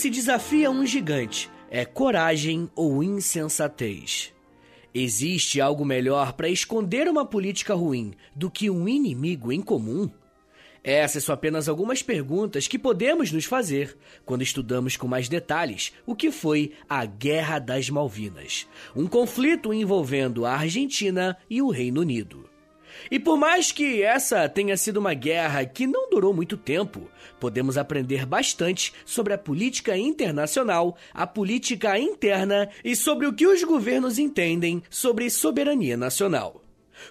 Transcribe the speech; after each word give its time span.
se 0.00 0.08
desafia 0.08 0.70
um 0.70 0.86
gigante, 0.86 1.50
é 1.70 1.84
coragem 1.84 2.70
ou 2.74 3.02
insensatez? 3.02 4.32
Existe 4.94 5.60
algo 5.60 5.84
melhor 5.84 6.32
para 6.32 6.48
esconder 6.48 7.06
uma 7.06 7.26
política 7.26 7.74
ruim 7.74 8.14
do 8.34 8.50
que 8.50 8.70
um 8.70 8.88
inimigo 8.88 9.52
em 9.52 9.60
comum? 9.60 10.10
Essas 10.82 11.24
são 11.24 11.34
apenas 11.34 11.68
algumas 11.68 12.02
perguntas 12.02 12.66
que 12.66 12.78
podemos 12.78 13.30
nos 13.30 13.44
fazer 13.44 13.94
quando 14.24 14.40
estudamos 14.40 14.96
com 14.96 15.06
mais 15.06 15.28
detalhes 15.28 15.92
o 16.06 16.16
que 16.16 16.32
foi 16.32 16.72
a 16.88 17.04
Guerra 17.04 17.58
das 17.58 17.90
Malvinas, 17.90 18.66
um 18.96 19.06
conflito 19.06 19.70
envolvendo 19.70 20.46
a 20.46 20.54
Argentina 20.54 21.36
e 21.50 21.60
o 21.60 21.68
Reino 21.68 22.00
Unido. 22.00 22.49
E 23.10 23.18
por 23.18 23.36
mais 23.36 23.70
que 23.70 24.02
essa 24.02 24.48
tenha 24.48 24.76
sido 24.76 24.98
uma 24.98 25.14
guerra 25.14 25.64
que 25.64 25.86
não 25.86 26.10
durou 26.10 26.34
muito 26.34 26.56
tempo, 26.56 27.08
podemos 27.38 27.78
aprender 27.78 28.26
bastante 28.26 28.92
sobre 29.04 29.32
a 29.32 29.38
política 29.38 29.96
internacional, 29.96 30.96
a 31.14 31.26
política 31.26 31.98
interna 31.98 32.68
e 32.84 32.96
sobre 32.96 33.26
o 33.26 33.32
que 33.32 33.46
os 33.46 33.62
governos 33.62 34.18
entendem 34.18 34.82
sobre 34.90 35.30
soberania 35.30 35.96
nacional. 35.96 36.62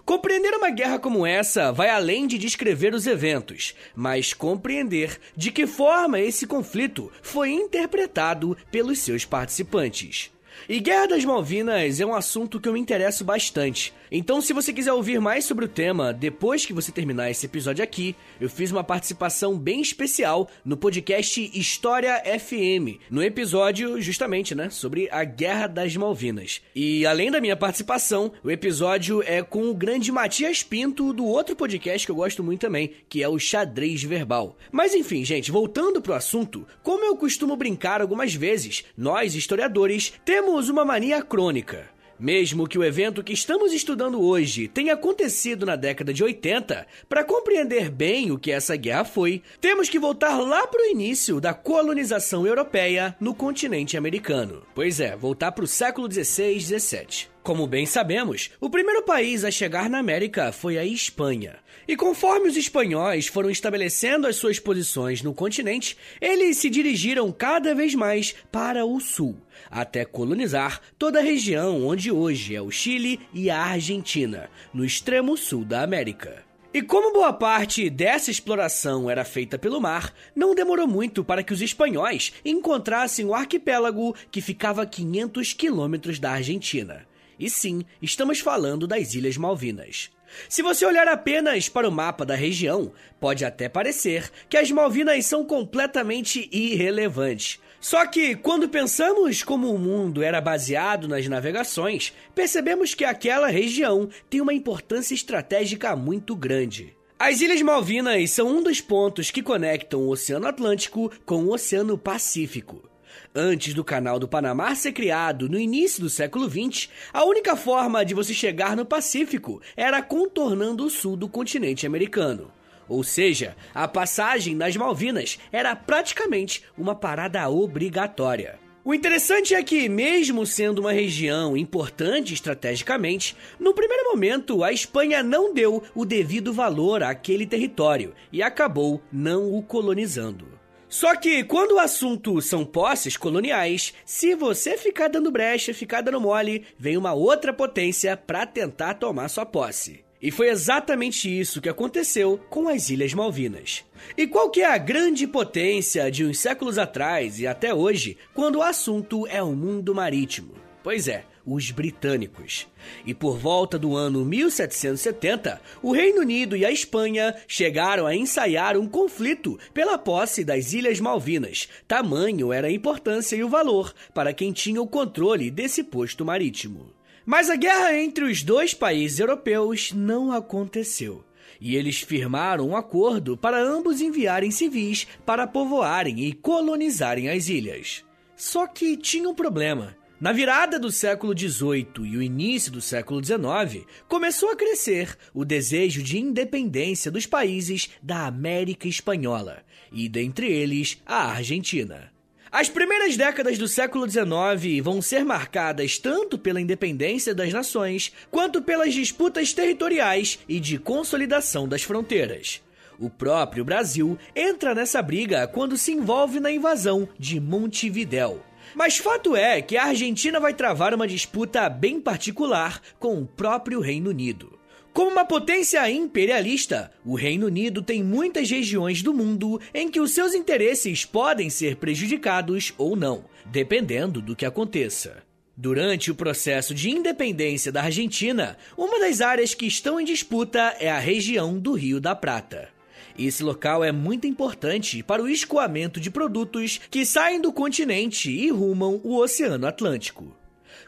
Compreender 0.05 0.53
uma 0.53 0.69
guerra 0.69 0.99
como 0.99 1.25
essa 1.25 1.71
vai 1.71 1.89
além 1.89 2.27
de 2.27 2.37
descrever 2.37 2.93
os 2.93 3.07
eventos, 3.07 3.75
mas 3.95 4.33
compreender 4.33 5.19
de 5.35 5.51
que 5.51 5.65
forma 5.65 6.19
esse 6.19 6.45
conflito 6.45 7.11
foi 7.21 7.51
interpretado 7.51 8.55
pelos 8.71 8.99
seus 8.99 9.25
participantes. 9.25 10.31
E 10.71 10.79
Guerra 10.79 11.07
das 11.07 11.25
Malvinas 11.25 11.99
é 11.99 12.05
um 12.05 12.13
assunto 12.13 12.59
que 12.59 12.69
eu 12.69 12.73
me 12.73 12.79
interesso 12.79 13.25
bastante. 13.25 13.91
Então, 14.11 14.39
se 14.39 14.53
você 14.53 14.71
quiser 14.71 14.93
ouvir 14.93 15.19
mais 15.19 15.45
sobre 15.45 15.65
o 15.65 15.67
tema, 15.67 16.13
depois 16.13 16.63
que 16.63 16.73
você 16.73 16.91
terminar 16.91 17.29
esse 17.31 17.47
episódio 17.47 17.83
aqui, 17.83 18.15
eu 18.39 18.47
fiz 18.47 18.71
uma 18.71 18.83
participação 18.83 19.57
bem 19.57 19.81
especial 19.81 20.47
no 20.63 20.77
podcast 20.77 21.49
História 21.55 22.21
FM, 22.39 23.01
no 23.09 23.23
episódio 23.23 23.99
justamente, 23.99 24.53
né, 24.53 24.69
sobre 24.69 25.09
a 25.11 25.23
Guerra 25.23 25.65
das 25.65 25.95
Malvinas. 25.95 26.61
E 26.75 27.03
além 27.03 27.31
da 27.31 27.41
minha 27.41 27.55
participação, 27.55 28.31
o 28.43 28.51
episódio 28.51 29.23
é 29.25 29.41
com 29.41 29.69
o 29.71 29.75
grande 29.75 30.11
Matias 30.11 30.61
Pinto 30.61 31.13
do 31.13 31.25
outro 31.25 31.55
podcast 31.55 32.05
que 32.05 32.11
eu 32.11 32.15
gosto 32.15 32.43
muito 32.43 32.61
também, 32.61 32.91
que 33.07 33.23
é 33.23 33.27
o 33.27 33.39
Xadrez 33.39 34.03
Verbal. 34.03 34.55
Mas 34.71 34.93
enfim, 34.93 35.25
gente, 35.25 35.51
voltando 35.51 35.99
pro 35.99 36.13
assunto, 36.13 36.67
como 36.83 37.05
eu 37.05 37.15
costumo 37.15 37.55
brincar 37.55 38.01
algumas 38.01 38.35
vezes, 38.35 38.85
nós 38.95 39.33
historiadores 39.33 40.13
temos 40.23 40.58
temos 40.59 40.67
uma 40.67 40.83
mania 40.83 41.21
crônica. 41.21 41.87
Mesmo 42.19 42.67
que 42.67 42.77
o 42.77 42.83
evento 42.83 43.23
que 43.23 43.31
estamos 43.31 43.71
estudando 43.71 44.21
hoje 44.21 44.67
tenha 44.67 44.93
acontecido 44.93 45.65
na 45.65 45.77
década 45.77 46.13
de 46.13 46.21
80, 46.21 46.85
para 47.07 47.23
compreender 47.23 47.89
bem 47.89 48.29
o 48.29 48.37
que 48.37 48.51
essa 48.51 48.75
guerra 48.75 49.05
foi, 49.05 49.41
temos 49.61 49.87
que 49.87 49.97
voltar 49.97 50.37
lá 50.37 50.67
para 50.67 50.81
o 50.81 50.87
início 50.87 51.39
da 51.39 51.53
colonização 51.53 52.45
europeia 52.45 53.15
no 53.21 53.33
continente 53.33 53.95
americano. 53.95 54.63
Pois 54.75 54.99
é, 54.99 55.15
voltar 55.15 55.53
para 55.53 55.63
o 55.63 55.67
século 55.67 56.09
16 56.09 56.67
17. 56.67 57.31
Como 57.41 57.65
bem 57.65 57.85
sabemos, 57.85 58.51
o 58.59 58.69
primeiro 58.69 59.01
país 59.03 59.45
a 59.45 59.49
chegar 59.49 59.89
na 59.89 59.99
América 59.99 60.51
foi 60.51 60.77
a 60.77 60.83
Espanha. 60.83 61.55
E 61.89 61.95
conforme 61.95 62.47
os 62.47 62.55
espanhóis 62.55 63.25
foram 63.25 63.49
estabelecendo 63.49 64.27
as 64.27 64.35
suas 64.35 64.59
posições 64.59 65.23
no 65.23 65.33
continente, 65.33 65.97
eles 66.21 66.57
se 66.57 66.69
dirigiram 66.69 67.31
cada 67.31 67.73
vez 67.73 67.95
mais 67.95 68.35
para 68.51 68.85
o 68.85 68.99
sul, 68.99 69.35
até 69.71 70.05
colonizar 70.05 70.81
toda 70.99 71.17
a 71.17 71.23
região 71.23 71.83
onde 71.87 72.11
hoje 72.11 72.53
é 72.53 72.61
o 72.61 72.69
Chile 72.69 73.19
e 73.33 73.49
a 73.49 73.59
Argentina, 73.59 74.51
no 74.71 74.85
extremo 74.85 75.35
sul 75.35 75.65
da 75.65 75.81
América. 75.81 76.43
E 76.71 76.83
como 76.83 77.11
boa 77.11 77.33
parte 77.33 77.89
dessa 77.89 78.29
exploração 78.29 79.09
era 79.09 79.25
feita 79.25 79.57
pelo 79.57 79.81
mar, 79.81 80.13
não 80.35 80.53
demorou 80.53 80.87
muito 80.87 81.23
para 81.23 81.41
que 81.41 81.53
os 81.53 81.59
espanhóis 81.59 82.31
encontrassem 82.45 83.25
o 83.25 83.33
arquipélago 83.33 84.15
que 84.29 84.41
ficava 84.41 84.83
a 84.83 84.85
500 84.85 85.53
quilômetros 85.53 86.19
da 86.19 86.33
Argentina. 86.33 87.07
E 87.39 87.49
sim, 87.49 87.83
estamos 87.99 88.41
falando 88.41 88.85
das 88.85 89.15
Ilhas 89.15 89.37
Malvinas. 89.37 90.11
Se 90.47 90.61
você 90.61 90.85
olhar 90.85 91.07
apenas 91.07 91.69
para 91.69 91.87
o 91.87 91.91
mapa 91.91 92.25
da 92.25 92.35
região, 92.35 92.91
pode 93.19 93.45
até 93.45 93.69
parecer 93.69 94.29
que 94.47 94.57
as 94.57 94.71
Malvinas 94.71 95.25
são 95.25 95.45
completamente 95.45 96.49
irrelevantes. 96.51 97.59
Só 97.79 98.05
que, 98.05 98.35
quando 98.35 98.67
pensamos 98.67 99.41
como 99.41 99.73
o 99.73 99.79
mundo 99.79 100.21
era 100.21 100.41
baseado 100.41 101.07
nas 101.07 101.27
navegações, 101.27 102.13
percebemos 102.35 102.93
que 102.93 103.05
aquela 103.05 103.47
região 103.47 104.09
tem 104.29 104.41
uma 104.41 104.53
importância 104.53 105.13
estratégica 105.13 105.95
muito 105.95 106.35
grande. 106.35 106.95
As 107.17 107.41
Ilhas 107.41 107.61
Malvinas 107.61 108.31
são 108.31 108.47
um 108.47 108.63
dos 108.63 108.81
pontos 108.81 109.31
que 109.31 109.43
conectam 109.43 110.01
o 110.01 110.09
Oceano 110.09 110.47
Atlântico 110.47 111.11
com 111.25 111.43
o 111.43 111.53
Oceano 111.53 111.97
Pacífico. 111.97 112.88
Antes 113.33 113.75
do 113.75 113.83
Canal 113.83 114.17
do 114.17 114.27
Panamá 114.27 114.73
ser 114.73 114.91
criado 114.91 115.47
no 115.47 115.59
início 115.59 116.01
do 116.01 116.09
século 116.09 116.49
XX, 116.49 116.89
a 117.13 117.23
única 117.23 117.55
forma 117.55 118.03
de 118.03 118.15
você 118.15 118.33
chegar 118.33 118.75
no 118.75 118.83
Pacífico 118.83 119.61
era 119.77 120.01
contornando 120.01 120.83
o 120.83 120.89
sul 120.89 121.15
do 121.15 121.29
continente 121.29 121.85
americano. 121.85 122.51
Ou 122.87 123.03
seja, 123.03 123.55
a 123.71 123.87
passagem 123.87 124.55
nas 124.55 124.75
Malvinas 124.75 125.37
era 125.51 125.75
praticamente 125.75 126.63
uma 126.75 126.95
parada 126.95 127.47
obrigatória. 127.47 128.57
O 128.83 128.95
interessante 128.95 129.53
é 129.53 129.61
que, 129.61 129.87
mesmo 129.87 130.43
sendo 130.43 130.79
uma 130.79 130.91
região 130.91 131.55
importante 131.55 132.33
estrategicamente, 132.33 133.37
no 133.59 133.75
primeiro 133.75 134.05
momento 134.05 134.63
a 134.63 134.73
Espanha 134.73 135.21
não 135.21 135.53
deu 135.53 135.83
o 135.93 136.03
devido 136.03 136.51
valor 136.51 137.03
àquele 137.03 137.45
território 137.45 138.15
e 138.33 138.41
acabou 138.41 138.99
não 139.11 139.53
o 139.53 139.61
colonizando. 139.61 140.58
Só 140.89 141.15
que 141.15 141.43
quando 141.43 141.73
o 141.73 141.79
assunto 141.79 142.41
são 142.41 142.65
posses 142.65 143.15
coloniais, 143.15 143.93
se 144.03 144.33
você 144.33 144.75
ficar 144.75 145.07
dando 145.07 145.29
brecha, 145.29 145.71
ficar 145.71 146.01
dando 146.01 146.19
mole, 146.19 146.65
vem 146.79 146.97
uma 146.97 147.13
outra 147.13 147.53
potência 147.53 148.17
para 148.17 148.43
tentar 148.47 148.95
tomar 148.95 149.29
sua 149.29 149.45
posse. 149.45 150.03
E 150.19 150.31
foi 150.31 150.49
exatamente 150.49 151.29
isso 151.29 151.61
que 151.61 151.69
aconteceu 151.69 152.39
com 152.49 152.67
as 152.67 152.89
Ilhas 152.89 153.13
Malvinas. 153.13 153.85
E 154.17 154.25
qual 154.25 154.49
que 154.49 154.61
é 154.61 154.65
a 154.65 154.77
grande 154.79 155.27
potência 155.27 156.09
de 156.11 156.25
uns 156.25 156.39
séculos 156.39 156.79
atrás 156.79 157.39
e 157.39 157.45
até 157.45 157.73
hoje, 157.73 158.17
quando 158.33 158.57
o 158.57 158.63
assunto 158.63 159.27
é 159.27 159.41
o 159.41 159.53
mundo 159.53 159.93
marítimo? 159.93 160.55
Pois 160.83 161.07
é, 161.07 161.23
os 161.53 161.71
britânicos. 161.71 162.67
E 163.05 163.13
por 163.13 163.37
volta 163.37 163.77
do 163.77 163.95
ano 163.95 164.23
1770, 164.25 165.61
o 165.81 165.91
Reino 165.91 166.21
Unido 166.21 166.55
e 166.55 166.65
a 166.65 166.71
Espanha 166.71 167.35
chegaram 167.47 168.05
a 168.05 168.15
ensaiar 168.15 168.77
um 168.77 168.87
conflito 168.87 169.59
pela 169.73 169.97
posse 169.97 170.43
das 170.43 170.73
Ilhas 170.73 170.99
Malvinas. 170.99 171.67
Tamanho 171.87 172.53
era 172.53 172.67
a 172.67 172.71
importância 172.71 173.35
e 173.35 173.43
o 173.43 173.49
valor 173.49 173.93
para 174.13 174.33
quem 174.33 174.51
tinha 174.51 174.81
o 174.81 174.87
controle 174.87 175.49
desse 175.51 175.83
posto 175.83 176.25
marítimo. 176.25 176.93
Mas 177.25 177.49
a 177.49 177.55
guerra 177.55 177.95
entre 177.95 178.23
os 178.23 178.41
dois 178.41 178.73
países 178.73 179.19
europeus 179.19 179.91
não 179.93 180.31
aconteceu. 180.31 181.23
E 181.61 181.75
eles 181.75 182.01
firmaram 182.01 182.69
um 182.69 182.75
acordo 182.75 183.35
para 183.35 183.61
ambos 183.61 184.01
enviarem 184.01 184.49
civis 184.49 185.05
para 185.25 185.45
povoarem 185.45 186.21
e 186.21 186.33
colonizarem 186.33 187.29
as 187.29 187.49
ilhas. 187.49 188.03
Só 188.35 188.65
que 188.65 188.95
tinha 188.95 189.27
um 189.27 189.35
problema. 189.35 189.98
Na 190.19 190.33
virada 190.33 190.77
do 190.77 190.91
século 190.91 191.33
XVIII 191.37 192.03
e 192.03 192.17
o 192.17 192.21
início 192.21 192.69
do 192.73 192.81
século 192.81 193.23
XIX, 193.23 193.85
começou 194.05 194.49
a 194.49 194.55
crescer 194.55 195.17
o 195.33 195.45
desejo 195.45 196.03
de 196.03 196.19
independência 196.19 197.09
dos 197.09 197.25
países 197.25 197.89
da 198.03 198.25
América 198.25 198.85
Espanhola, 198.85 199.63
e 199.93 200.09
dentre 200.09 200.51
eles 200.51 201.01
a 201.05 201.31
Argentina. 201.31 202.11
As 202.51 202.67
primeiras 202.67 203.15
décadas 203.15 203.57
do 203.57 203.65
século 203.65 204.09
XIX 204.09 204.83
vão 204.83 205.01
ser 205.01 205.23
marcadas 205.23 205.97
tanto 205.97 206.37
pela 206.37 206.59
independência 206.59 207.33
das 207.33 207.53
nações 207.53 208.11
quanto 208.29 208.61
pelas 208.61 208.93
disputas 208.93 209.53
territoriais 209.53 210.37
e 210.49 210.59
de 210.59 210.77
consolidação 210.77 211.65
das 211.65 211.83
fronteiras. 211.83 212.61
O 212.99 213.09
próprio 213.09 213.63
Brasil 213.63 214.19
entra 214.35 214.75
nessa 214.75 215.01
briga 215.01 215.47
quando 215.47 215.77
se 215.77 215.93
envolve 215.93 216.41
na 216.41 216.51
invasão 216.51 217.07
de 217.17 217.39
Montevidéu 217.39 218.43
mas 218.79 218.95
fato 218.95 219.35
é 219.35 219.61
que 219.61 219.75
a 219.75 219.87
Argentina 219.87 220.39
vai 220.39 220.53
travar 220.53 220.93
uma 220.93 221.05
disputa 221.05 221.67
bem 221.67 221.99
particular 221.99 222.81
com 222.97 223.21
o 223.21 223.25
próprio 223.25 223.81
Reino 223.81 224.09
Unido. 224.09 224.57
Como 224.93 225.11
uma 225.11 225.25
potência 225.25 225.91
imperialista, 225.91 226.89
o 227.03 227.13
Reino 227.13 227.47
Unido 227.47 227.81
tem 227.81 228.01
muitas 228.01 228.49
regiões 228.49 229.01
do 229.01 229.13
mundo 229.13 229.59
em 229.73 229.91
que 229.91 229.99
os 229.99 230.11
seus 230.11 230.33
interesses 230.33 231.03
podem 231.03 231.49
ser 231.49 231.75
prejudicados 231.75 232.73
ou 232.77 232.95
não, 232.95 233.25
dependendo 233.47 234.21
do 234.21 234.33
que 234.33 234.45
aconteça. 234.45 235.23
Durante 235.57 236.09
o 236.09 236.15
processo 236.15 236.73
de 236.73 236.89
independência 236.89 237.73
da 237.73 237.83
Argentina, 237.83 238.57
uma 238.77 238.97
das 238.97 239.19
áreas 239.19 239.53
que 239.53 239.65
estão 239.65 239.99
em 239.99 240.05
disputa 240.05 240.73
é 240.79 240.89
a 240.89 240.99
região 240.99 241.59
do 241.59 241.73
Rio 241.73 241.99
da 241.99 242.15
Prata. 242.15 242.78
Esse 243.19 243.43
local 243.43 243.83
é 243.83 243.91
muito 243.91 244.25
importante 244.25 245.03
para 245.03 245.21
o 245.21 245.27
escoamento 245.27 245.99
de 245.99 246.09
produtos 246.09 246.79
que 246.89 247.05
saem 247.05 247.41
do 247.41 247.51
continente 247.51 248.31
e 248.31 248.49
rumam 248.49 249.01
o 249.03 249.17
Oceano 249.17 249.67
Atlântico. 249.67 250.33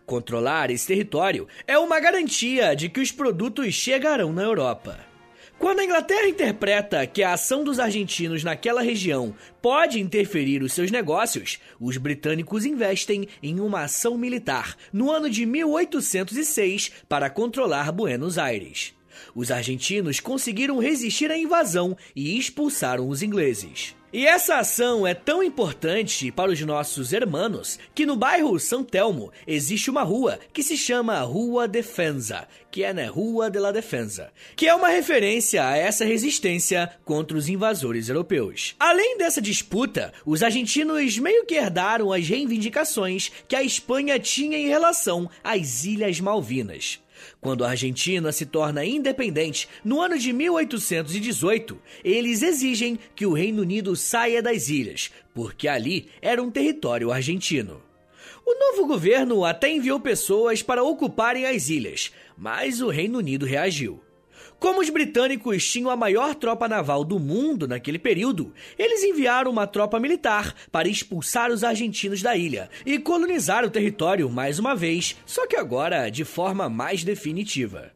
Controlar 0.05 0.71
esse 0.71 0.87
território 0.87 1.45
é 1.67 1.77
uma 1.77 1.99
garantia 1.99 2.73
de 2.73 2.87
que 2.87 3.01
os 3.01 3.11
produtos 3.11 3.73
chegarão 3.73 4.31
na 4.31 4.43
Europa. 4.43 4.97
Quando 5.59 5.79
a 5.79 5.83
Inglaterra 5.83 6.25
interpreta 6.25 7.05
que 7.05 7.21
a 7.21 7.33
ação 7.33 7.65
dos 7.65 7.79
argentinos 7.79 8.45
naquela 8.45 8.81
região 8.81 9.35
pode 9.61 9.99
interferir 9.99 10.63
os 10.63 10.71
seus 10.71 10.89
negócios, 10.89 11.59
os 11.81 11.97
britânicos 11.97 12.65
investem 12.65 13.27
em 13.43 13.59
uma 13.59 13.81
ação 13.81 14.17
militar 14.17 14.77
no 14.93 15.11
ano 15.11 15.29
de 15.29 15.45
1806 15.45 16.93
para 17.09 17.29
controlar 17.29 17.91
Buenos 17.91 18.37
Aires. 18.37 19.00
Os 19.35 19.51
argentinos 19.51 20.19
conseguiram 20.19 20.79
resistir 20.79 21.31
à 21.31 21.37
invasão 21.37 21.97
e 22.15 22.37
expulsaram 22.37 23.07
os 23.09 23.21
ingleses. 23.21 23.95
E 24.13 24.27
essa 24.27 24.57
ação 24.57 25.07
é 25.07 25.13
tão 25.13 25.41
importante 25.41 26.33
para 26.33 26.51
os 26.51 26.59
nossos 26.59 27.13
hermanos 27.13 27.79
que 27.95 28.05
no 28.05 28.17
bairro 28.17 28.59
São 28.59 28.83
Telmo 28.83 29.31
existe 29.47 29.89
uma 29.89 30.03
rua 30.03 30.37
que 30.51 30.61
se 30.61 30.75
chama 30.75 31.21
Rua 31.21 31.65
Defensa, 31.65 32.45
que 32.69 32.83
é 32.83 32.93
né, 32.93 33.05
Rua 33.05 33.49
de 33.49 33.57
la 33.57 33.71
Defensa, 33.71 34.29
que 34.53 34.67
é 34.67 34.75
uma 34.75 34.89
referência 34.89 35.65
a 35.65 35.77
essa 35.77 36.03
resistência 36.03 36.91
contra 37.05 37.37
os 37.37 37.47
invasores 37.47 38.09
europeus. 38.09 38.75
Além 38.77 39.17
dessa 39.17 39.41
disputa, 39.41 40.11
os 40.25 40.43
argentinos 40.43 41.17
meio 41.17 41.45
que 41.45 41.55
herdaram 41.55 42.11
as 42.11 42.27
reivindicações 42.27 43.31
que 43.47 43.55
a 43.55 43.63
Espanha 43.63 44.19
tinha 44.19 44.57
em 44.57 44.67
relação 44.67 45.29
às 45.41 45.85
Ilhas 45.85 46.19
Malvinas. 46.19 46.99
Quando 47.39 47.63
a 47.63 47.69
Argentina 47.69 48.31
se 48.31 48.45
torna 48.45 48.85
independente 48.85 49.67
no 49.83 50.01
ano 50.01 50.17
de 50.17 50.31
1818, 50.31 51.77
eles 52.03 52.41
exigem 52.41 52.99
que 53.15 53.25
o 53.25 53.33
Reino 53.33 53.61
Unido 53.61 53.95
saia 53.95 54.41
das 54.41 54.69
ilhas, 54.69 55.11
porque 55.33 55.67
ali 55.67 56.09
era 56.21 56.41
um 56.41 56.51
território 56.51 57.11
argentino. 57.11 57.81
O 58.45 58.57
novo 58.59 58.87
governo 58.87 59.45
até 59.45 59.69
enviou 59.69 59.99
pessoas 59.99 60.61
para 60.61 60.83
ocuparem 60.83 61.45
as 61.45 61.69
ilhas, 61.69 62.11
mas 62.37 62.81
o 62.81 62.89
Reino 62.89 63.19
Unido 63.19 63.45
reagiu. 63.45 64.01
Como 64.61 64.79
os 64.79 64.91
britânicos 64.91 65.67
tinham 65.67 65.89
a 65.89 65.95
maior 65.95 66.35
tropa 66.35 66.69
naval 66.69 67.03
do 67.03 67.19
mundo 67.19 67.67
naquele 67.67 67.97
período, 67.97 68.53
eles 68.77 69.01
enviaram 69.01 69.49
uma 69.49 69.65
tropa 69.65 69.99
militar 69.99 70.53
para 70.71 70.87
expulsar 70.87 71.49
os 71.49 71.63
argentinos 71.63 72.21
da 72.21 72.37
ilha 72.37 72.69
e 72.85 72.99
colonizar 72.99 73.65
o 73.65 73.71
território 73.71 74.29
mais 74.29 74.59
uma 74.59 74.75
vez, 74.75 75.17
só 75.25 75.47
que 75.47 75.55
agora 75.55 76.11
de 76.11 76.23
forma 76.23 76.69
mais 76.69 77.03
definitiva. 77.03 77.91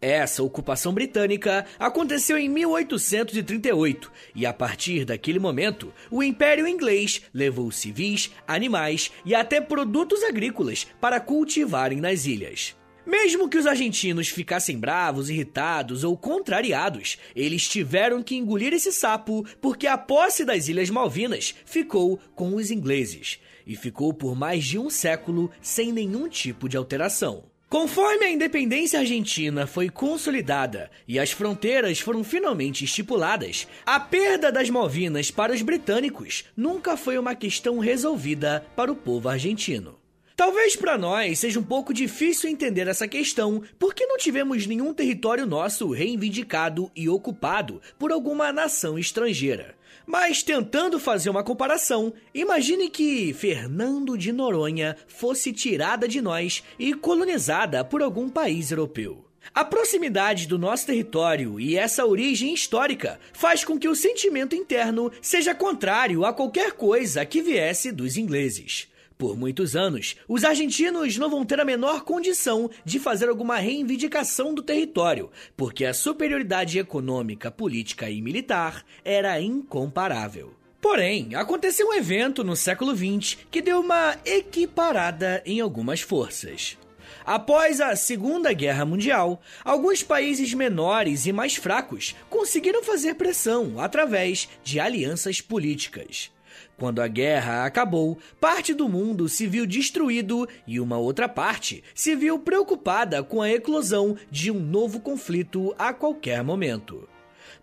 Essa 0.00 0.40
ocupação 0.40 0.94
britânica 0.94 1.66
aconteceu 1.80 2.38
em 2.38 2.48
1838 2.48 4.12
e, 4.36 4.46
a 4.46 4.52
partir 4.52 5.04
daquele 5.04 5.40
momento, 5.40 5.92
o 6.12 6.22
Império 6.22 6.68
Inglês 6.68 7.22
levou 7.34 7.72
civis, 7.72 8.30
animais 8.46 9.10
e 9.24 9.34
até 9.34 9.60
produtos 9.60 10.22
agrícolas 10.22 10.86
para 11.00 11.18
cultivarem 11.18 12.00
nas 12.00 12.24
ilhas. 12.24 12.76
Mesmo 13.06 13.48
que 13.48 13.58
os 13.58 13.66
argentinos 13.66 14.28
ficassem 14.28 14.78
bravos, 14.78 15.28
irritados 15.28 16.04
ou 16.04 16.16
contrariados, 16.16 17.18
eles 17.36 17.68
tiveram 17.68 18.22
que 18.22 18.34
engolir 18.34 18.72
esse 18.72 18.90
sapo 18.90 19.44
porque 19.60 19.86
a 19.86 19.98
posse 19.98 20.44
das 20.44 20.68
Ilhas 20.68 20.88
Malvinas 20.88 21.54
ficou 21.66 22.18
com 22.34 22.54
os 22.54 22.70
ingleses 22.70 23.38
e 23.66 23.76
ficou 23.76 24.12
por 24.12 24.34
mais 24.34 24.64
de 24.64 24.78
um 24.78 24.88
século 24.88 25.50
sem 25.60 25.92
nenhum 25.92 26.28
tipo 26.28 26.68
de 26.68 26.76
alteração. 26.76 27.44
Conforme 27.68 28.24
a 28.24 28.30
independência 28.30 29.00
argentina 29.00 29.66
foi 29.66 29.90
consolidada 29.90 30.90
e 31.08 31.18
as 31.18 31.32
fronteiras 31.32 31.98
foram 31.98 32.22
finalmente 32.22 32.84
estipuladas, 32.84 33.66
a 33.84 33.98
perda 33.98 34.52
das 34.52 34.70
Malvinas 34.70 35.30
para 35.30 35.52
os 35.52 35.60
britânicos 35.60 36.44
nunca 36.56 36.96
foi 36.96 37.18
uma 37.18 37.34
questão 37.34 37.78
resolvida 37.78 38.64
para 38.76 38.92
o 38.92 38.96
povo 38.96 39.28
argentino. 39.28 40.03
Talvez 40.36 40.74
para 40.74 40.98
nós 40.98 41.38
seja 41.38 41.60
um 41.60 41.62
pouco 41.62 41.94
difícil 41.94 42.50
entender 42.50 42.88
essa 42.88 43.06
questão, 43.06 43.62
porque 43.78 44.04
não 44.04 44.18
tivemos 44.18 44.66
nenhum 44.66 44.92
território 44.92 45.46
nosso 45.46 45.92
reivindicado 45.92 46.90
e 46.94 47.08
ocupado 47.08 47.80
por 47.96 48.10
alguma 48.10 48.52
nação 48.52 48.98
estrangeira. 48.98 49.76
Mas 50.04 50.42
tentando 50.42 50.98
fazer 50.98 51.30
uma 51.30 51.44
comparação, 51.44 52.12
imagine 52.34 52.90
que 52.90 53.32
Fernando 53.32 54.18
de 54.18 54.32
Noronha 54.32 54.96
fosse 55.06 55.52
tirada 55.52 56.08
de 56.08 56.20
nós 56.20 56.64
e 56.80 56.92
colonizada 56.94 57.84
por 57.84 58.02
algum 58.02 58.28
país 58.28 58.72
europeu. 58.72 59.24
A 59.54 59.64
proximidade 59.64 60.48
do 60.48 60.58
nosso 60.58 60.86
território 60.86 61.60
e 61.60 61.76
essa 61.76 62.04
origem 62.04 62.52
histórica 62.52 63.20
faz 63.32 63.64
com 63.64 63.78
que 63.78 63.88
o 63.88 63.94
sentimento 63.94 64.56
interno 64.56 65.12
seja 65.22 65.54
contrário 65.54 66.24
a 66.24 66.32
qualquer 66.32 66.72
coisa 66.72 67.24
que 67.24 67.40
viesse 67.40 67.92
dos 67.92 68.16
ingleses. 68.16 68.88
Por 69.16 69.36
muitos 69.36 69.76
anos, 69.76 70.16
os 70.28 70.44
argentinos 70.44 71.16
não 71.16 71.30
vão 71.30 71.44
ter 71.44 71.60
a 71.60 71.64
menor 71.64 72.02
condição 72.02 72.68
de 72.84 72.98
fazer 72.98 73.28
alguma 73.28 73.56
reivindicação 73.58 74.52
do 74.52 74.62
território, 74.62 75.30
porque 75.56 75.84
a 75.84 75.94
superioridade 75.94 76.78
econômica, 76.78 77.50
política 77.50 78.10
e 78.10 78.20
militar 78.20 78.84
era 79.04 79.40
incomparável. 79.40 80.54
Porém, 80.80 81.34
aconteceu 81.34 81.88
um 81.88 81.94
evento 81.94 82.44
no 82.44 82.54
século 82.54 82.94
XX 82.94 83.38
que 83.50 83.62
deu 83.62 83.80
uma 83.80 84.18
equiparada 84.24 85.42
em 85.46 85.60
algumas 85.60 86.00
forças. 86.00 86.76
Após 87.24 87.80
a 87.80 87.96
Segunda 87.96 88.52
Guerra 88.52 88.84
Mundial, 88.84 89.40
alguns 89.64 90.02
países 90.02 90.52
menores 90.52 91.24
e 91.24 91.32
mais 91.32 91.54
fracos 91.54 92.14
conseguiram 92.28 92.82
fazer 92.82 93.14
pressão 93.14 93.80
através 93.80 94.46
de 94.62 94.78
alianças 94.78 95.40
políticas. 95.40 96.33
Quando 96.76 97.00
a 97.00 97.06
guerra 97.06 97.64
acabou, 97.64 98.18
parte 98.40 98.74
do 98.74 98.88
mundo 98.88 99.28
se 99.28 99.46
viu 99.46 99.64
destruído 99.64 100.48
e 100.66 100.80
uma 100.80 100.98
outra 100.98 101.28
parte 101.28 101.84
se 101.94 102.16
viu 102.16 102.38
preocupada 102.38 103.22
com 103.22 103.40
a 103.40 103.50
eclosão 103.50 104.16
de 104.30 104.50
um 104.50 104.58
novo 104.58 104.98
conflito 105.00 105.74
a 105.78 105.92
qualquer 105.92 106.42
momento. 106.42 107.08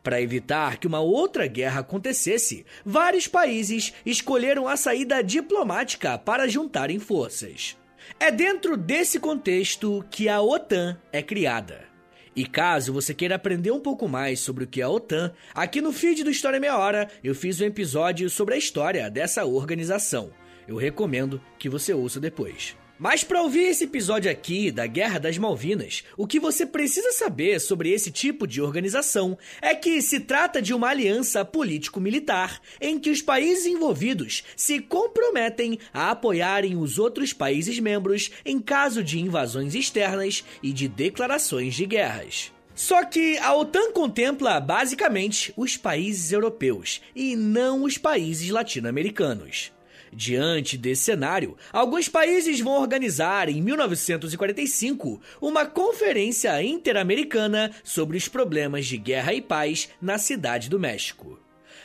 Para 0.02 0.22
evitar 0.22 0.78
que 0.78 0.88
uma 0.88 1.00
outra 1.00 1.46
guerra 1.46 1.82
acontecesse, 1.82 2.66
vários 2.86 3.28
países 3.28 3.94
escolheram 4.06 4.68
a 4.68 4.78
saída 4.78 5.22
diplomática 5.22 6.18
para 6.18 6.48
juntarem 6.48 6.98
forças. 6.98 7.78
É 8.20 8.32
dentro 8.32 8.76
desse 8.78 9.20
contexto 9.20 10.04
que 10.10 10.28
a 10.28 10.42
OTAN 10.42 10.98
é 11.12 11.22
criada. 11.22 11.91
E 12.36 12.46
caso 12.46 12.94
você 12.94 13.14
queira 13.14 13.36
aprender 13.36 13.72
um 13.72 13.80
pouco 13.80 14.08
mais 14.08 14.40
sobre 14.40 14.64
o 14.64 14.68
que 14.68 14.82
é 14.82 14.84
a 14.86 14.90
OTAN, 14.90 15.34
aqui 15.54 15.82
no 15.82 15.92
feed 15.92 16.24
do 16.24 16.32
História 16.32 16.60
Meia 16.60 16.78
Hora 16.78 17.10
eu 17.24 17.36
fiz 17.36 17.60
um 17.60 17.66
episódio 17.66 18.30
sobre 18.30 18.56
a 18.56 18.58
história 18.58 19.10
dessa 19.10 19.46
organização. 19.46 20.32
Eu 20.68 20.78
recomendo 20.78 21.42
que 21.60 21.68
você 21.68 21.94
ouça 21.94 22.20
depois. 22.20 22.78
Mas 23.02 23.24
para 23.24 23.42
ouvir 23.42 23.62
esse 23.62 23.86
episódio 23.86 24.30
aqui 24.30 24.70
da 24.70 24.86
Guerra 24.86 25.18
das 25.18 25.36
Malvinas, 25.36 26.04
o 26.16 26.28
que 26.28 26.40
você 26.40 26.68
precisa 26.68 27.12
saber 27.12 27.60
sobre 27.60 27.90
esse 27.90 28.12
tipo 28.12 28.46
de 28.46 28.62
organização 28.62 29.36
é 29.60 29.74
que 29.74 30.04
se 30.04 30.20
trata 30.20 30.62
de 30.62 30.72
uma 30.72 30.90
aliança 30.90 31.44
político-militar 31.44 32.62
em 32.80 33.00
que 33.00 33.10
os 33.10 33.20
países 33.20 33.66
envolvidos 33.66 34.44
se 34.56 34.80
comprometem 34.80 35.80
a 35.92 36.12
apoiarem 36.12 36.78
os 36.78 37.00
outros 37.00 37.34
países 37.34 37.80
membros 37.80 38.30
em 38.46 38.60
caso 38.60 39.04
de 39.04 39.20
invasões 39.20 39.74
externas 39.74 40.44
e 40.62 40.72
de 40.72 40.88
declarações 40.88 41.74
de 41.74 41.88
guerras. 41.88 42.52
Só 42.76 43.04
que 43.04 43.36
a 43.40 43.56
OTAN 43.56 43.92
contempla 43.94 44.60
basicamente 44.60 45.52
os 45.58 45.76
países 45.76 46.32
europeus 46.32 47.02
e 47.16 47.36
não 47.36 47.84
os 47.84 47.98
países 47.98 48.52
latino-americanos. 48.52 49.72
Diante 50.14 50.78
desse 50.78 51.04
cenário, 51.04 51.56
alguns 51.72 52.10
países 52.10 52.60
vão 52.60 52.74
organizar 52.74 53.48
em 53.48 53.62
1945 53.62 55.22
uma 55.40 55.66
conferência 55.66 56.62
interamericana 56.62 57.72
sobre 57.82 58.18
os 58.18 58.28
problemas 58.28 58.86
de 58.86 58.98
guerra 58.98 59.34
e 59.34 59.42
paz 59.42 59.90
na 60.02 60.18
Cidade 60.18 60.70
do 60.70 60.78
México. 60.80 61.40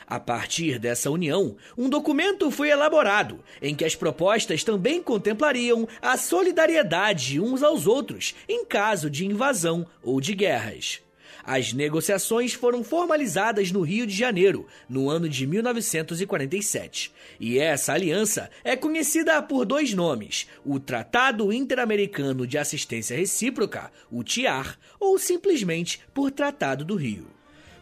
A 0.09 0.18
partir 0.18 0.78
dessa 0.78 1.11
união, 1.11 1.56
um 1.76 1.88
documento 1.88 2.50
foi 2.50 2.71
elaborado 2.71 3.45
em 3.62 3.75
que 3.75 3.85
as 3.85 3.95
propostas 3.95 4.62
também 4.62 5.02
contemplariam 5.02 5.87
a 6.00 6.16
solidariedade 6.16 7.40
uns 7.40 7.62
aos 7.62 7.87
outros 7.87 8.35
em 8.49 8.64
caso 8.64 9.09
de 9.09 9.25
invasão 9.26 9.87
ou 10.02 10.21
de 10.21 10.35
guerras. 10.35 11.06
As 11.47 11.73
negociações 11.73 12.55
foram 12.55 12.83
formalizadas 12.83 13.71
no 13.71 13.83
Rio 13.83 14.05
de 14.05 14.12
Janeiro, 14.12 14.67
no 14.88 15.09
ano 15.09 15.29
de 15.29 15.47
1947. 15.47 17.12
E 17.38 17.57
essa 17.57 17.93
aliança 17.93 18.50
é 18.65 18.75
conhecida 18.75 19.41
por 19.41 19.65
dois 19.65 19.95
nomes: 19.95 20.49
o 20.65 20.81
Tratado 20.81 21.53
Interamericano 21.53 22.49
de 22.49 22.59
Assistência 22.59 23.17
Recíproca, 23.17 23.93
o 24.11 24.25
TIAR, 24.25 24.76
ou 24.99 25.21
simplesmente 25.21 26.00
por 26.12 26.33
Tratado 26.33 26.85
do 26.85 26.97
Rio. 26.97 27.29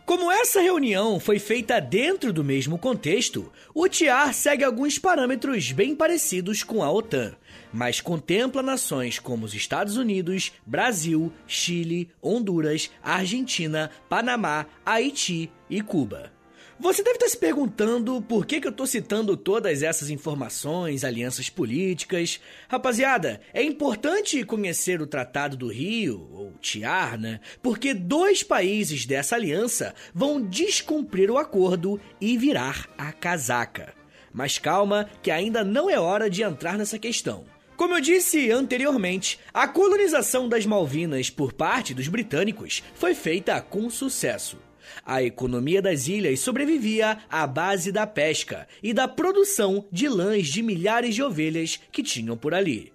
Como 0.05 0.31
essa 0.31 0.61
reunião 0.61 1.19
foi 1.19 1.39
feita 1.39 1.81
dentro 1.81 2.31
do 2.31 2.45
mesmo 2.45 2.77
contexto, 2.77 3.51
o 3.73 3.89
TIAR 3.89 4.35
segue 4.35 4.63
alguns 4.63 4.99
parâmetros 4.99 5.73
bem 5.73 5.97
parecidos 5.97 6.63
com 6.63 6.83
a 6.83 6.93
OTAN, 6.93 7.35
mas 7.73 8.03
contempla 8.03 8.63
nações 8.63 9.19
como 9.19 9.47
os 9.47 9.55
Estados 9.55 9.97
Unidos, 9.97 10.53
Brasil, 10.67 11.33
Chile, 11.47 12.11
Honduras, 12.21 12.91
Argentina, 13.03 13.91
Panamá, 14.07 14.67
Haiti 14.85 15.51
e 15.71 15.81
Cuba. 15.81 16.31
Você 16.79 17.05
deve 17.05 17.17
estar 17.17 17.29
se 17.29 17.37
perguntando 17.37 18.21
por 18.21 18.45
que, 18.45 18.61
que 18.61 18.67
eu 18.67 18.73
estou 18.73 18.87
citando 18.87 19.37
todas 19.37 19.81
essas 19.81 20.11
informações, 20.11 21.05
alianças 21.05 21.49
políticas. 21.49 22.41
Rapaziada, 22.69 23.41
é 23.53 23.63
importante 23.63 24.43
conhecer 24.45 25.01
o 25.01 25.07
Tratado 25.07 25.57
do 25.57 25.69
Rio, 25.69 26.29
ou 26.33 26.53
TIAR, 26.61 27.19
né? 27.19 27.39
Porque 27.63 27.95
dois 27.95 28.43
países 28.43 29.07
dessa 29.07 29.37
aliança 29.37 29.95
vão 30.13 30.43
descumprir 30.43 31.31
o 31.31 31.39
acordo 31.39 32.01
e 32.21 32.37
virar 32.37 32.89
a 32.99 33.13
casaca. 33.13 33.95
Mas 34.33 34.59
calma, 34.59 35.09
que 35.23 35.31
ainda 35.31 35.63
não 35.63 35.89
é 35.89 35.99
hora 35.99 36.29
de 36.29 36.43
entrar 36.43 36.77
nessa 36.77 36.99
questão. 36.99 37.45
Como 37.77 37.95
eu 37.95 38.01
disse 38.01 38.51
anteriormente, 38.51 39.39
a 39.53 39.69
colonização 39.69 40.49
das 40.49 40.67
Malvinas 40.67 41.31
por 41.31 41.53
parte 41.53 41.95
dos 41.95 42.09
britânicos 42.09 42.83
foi 42.95 43.15
feita 43.15 43.61
com 43.61 43.89
sucesso. 43.89 44.64
A 45.05 45.23
economia 45.23 45.81
das 45.81 46.09
ilhas 46.09 46.41
sobrevivia 46.41 47.19
à 47.31 47.47
base 47.47 47.91
da 47.91 48.07
pesca 48.07 48.67
e 48.83 48.93
da 48.93 49.09
produção 49.09 49.87
de 49.91 50.09
lãs 50.09 50.49
de 50.49 50.63
milhares 50.63 51.15
de 51.15 51.23
ovelhas 51.23 51.81
que 51.91 52.03
tinham 52.03 52.37
por 52.37 52.55
ali. 52.55 52.93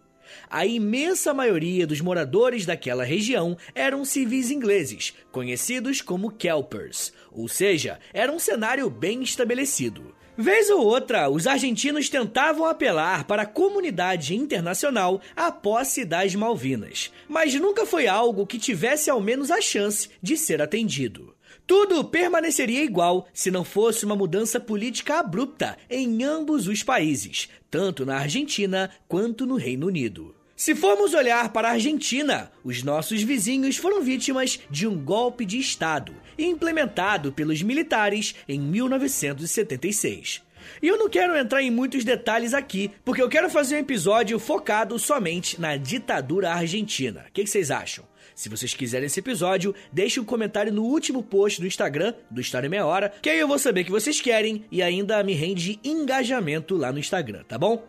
A 0.49 0.65
imensa 0.65 1.33
maioria 1.33 1.85
dos 1.85 2.01
moradores 2.01 2.65
daquela 2.65 3.03
região 3.03 3.57
eram 3.73 4.05
civis 4.05 4.51
ingleses, 4.51 5.13
conhecidos 5.31 6.01
como 6.01 6.31
Kelpers, 6.31 7.13
ou 7.31 7.47
seja, 7.47 7.99
era 8.13 8.31
um 8.31 8.39
cenário 8.39 8.89
bem 8.89 9.21
estabelecido. 9.21 10.15
Vez 10.41 10.69
ou 10.69 10.85
outra, 10.85 11.29
os 11.29 11.45
argentinos 11.45 12.07
tentavam 12.07 12.65
apelar 12.65 13.25
para 13.25 13.41
a 13.41 13.45
comunidade 13.45 14.33
internacional 14.33 15.21
a 15.35 15.51
posse 15.51 16.05
das 16.05 16.33
Malvinas, 16.33 17.11
mas 17.27 17.53
nunca 17.55 17.85
foi 17.85 18.07
algo 18.07 18.47
que 18.47 18.57
tivesse 18.57 19.09
ao 19.09 19.19
menos 19.19 19.51
a 19.51 19.59
chance 19.59 20.09
de 20.21 20.37
ser 20.37 20.61
atendido. 20.61 21.35
Tudo 21.69 22.03
permaneceria 22.03 22.83
igual 22.83 23.27
se 23.31 23.51
não 23.51 23.63
fosse 23.63 24.03
uma 24.03 24.15
mudança 24.15 24.59
política 24.59 25.19
abrupta 25.19 25.77
em 25.87 26.23
ambos 26.23 26.67
os 26.67 26.81
países, 26.81 27.47
tanto 27.69 28.07
na 28.07 28.17
Argentina 28.17 28.89
quanto 29.07 29.45
no 29.45 29.55
Reino 29.55 29.85
Unido. 29.85 30.35
Se 30.55 30.73
formos 30.73 31.13
olhar 31.13 31.53
para 31.53 31.67
a 31.67 31.73
Argentina, 31.73 32.51
os 32.63 32.81
nossos 32.81 33.21
vizinhos 33.21 33.77
foram 33.77 34.01
vítimas 34.01 34.59
de 34.67 34.87
um 34.87 34.97
golpe 34.97 35.45
de 35.45 35.59
Estado 35.59 36.11
implementado 36.39 37.31
pelos 37.31 37.61
militares 37.61 38.33
em 38.47 38.59
1976. 38.59 40.41
E 40.81 40.87
eu 40.87 40.97
não 40.97 41.07
quero 41.07 41.37
entrar 41.37 41.61
em 41.61 41.69
muitos 41.69 42.03
detalhes 42.03 42.55
aqui, 42.55 42.89
porque 43.05 43.21
eu 43.21 43.29
quero 43.29 43.47
fazer 43.47 43.75
um 43.75 43.79
episódio 43.79 44.39
focado 44.39 44.97
somente 44.97 45.61
na 45.61 45.77
ditadura 45.77 46.51
argentina. 46.51 47.25
O 47.29 47.31
que, 47.31 47.43
que 47.43 47.49
vocês 47.49 47.69
acham? 47.69 48.05
Se 48.39 48.47
vocês 48.47 48.73
quiserem 48.73 49.07
esse 49.07 49.19
episódio, 49.19 49.75
deixe 49.91 50.17
um 50.17 50.23
comentário 50.23 50.71
no 50.71 50.85
último 50.85 51.21
post 51.21 51.59
do 51.59 51.67
Instagram, 51.67 52.13
do 52.31 52.39
História 52.39 52.69
Meia 52.69 52.85
Hora, 52.85 53.11
que 53.21 53.29
aí 53.29 53.37
eu 53.37 53.49
vou 53.49 53.59
saber 53.59 53.83
que 53.83 53.91
vocês 53.91 54.21
querem 54.21 54.63
e 54.71 54.81
ainda 54.81 55.21
me 55.21 55.33
rende 55.33 55.77
engajamento 55.83 56.77
lá 56.77 56.89
no 56.89 56.99
Instagram, 56.99 57.43
tá 57.43 57.57
bom? 57.57 57.85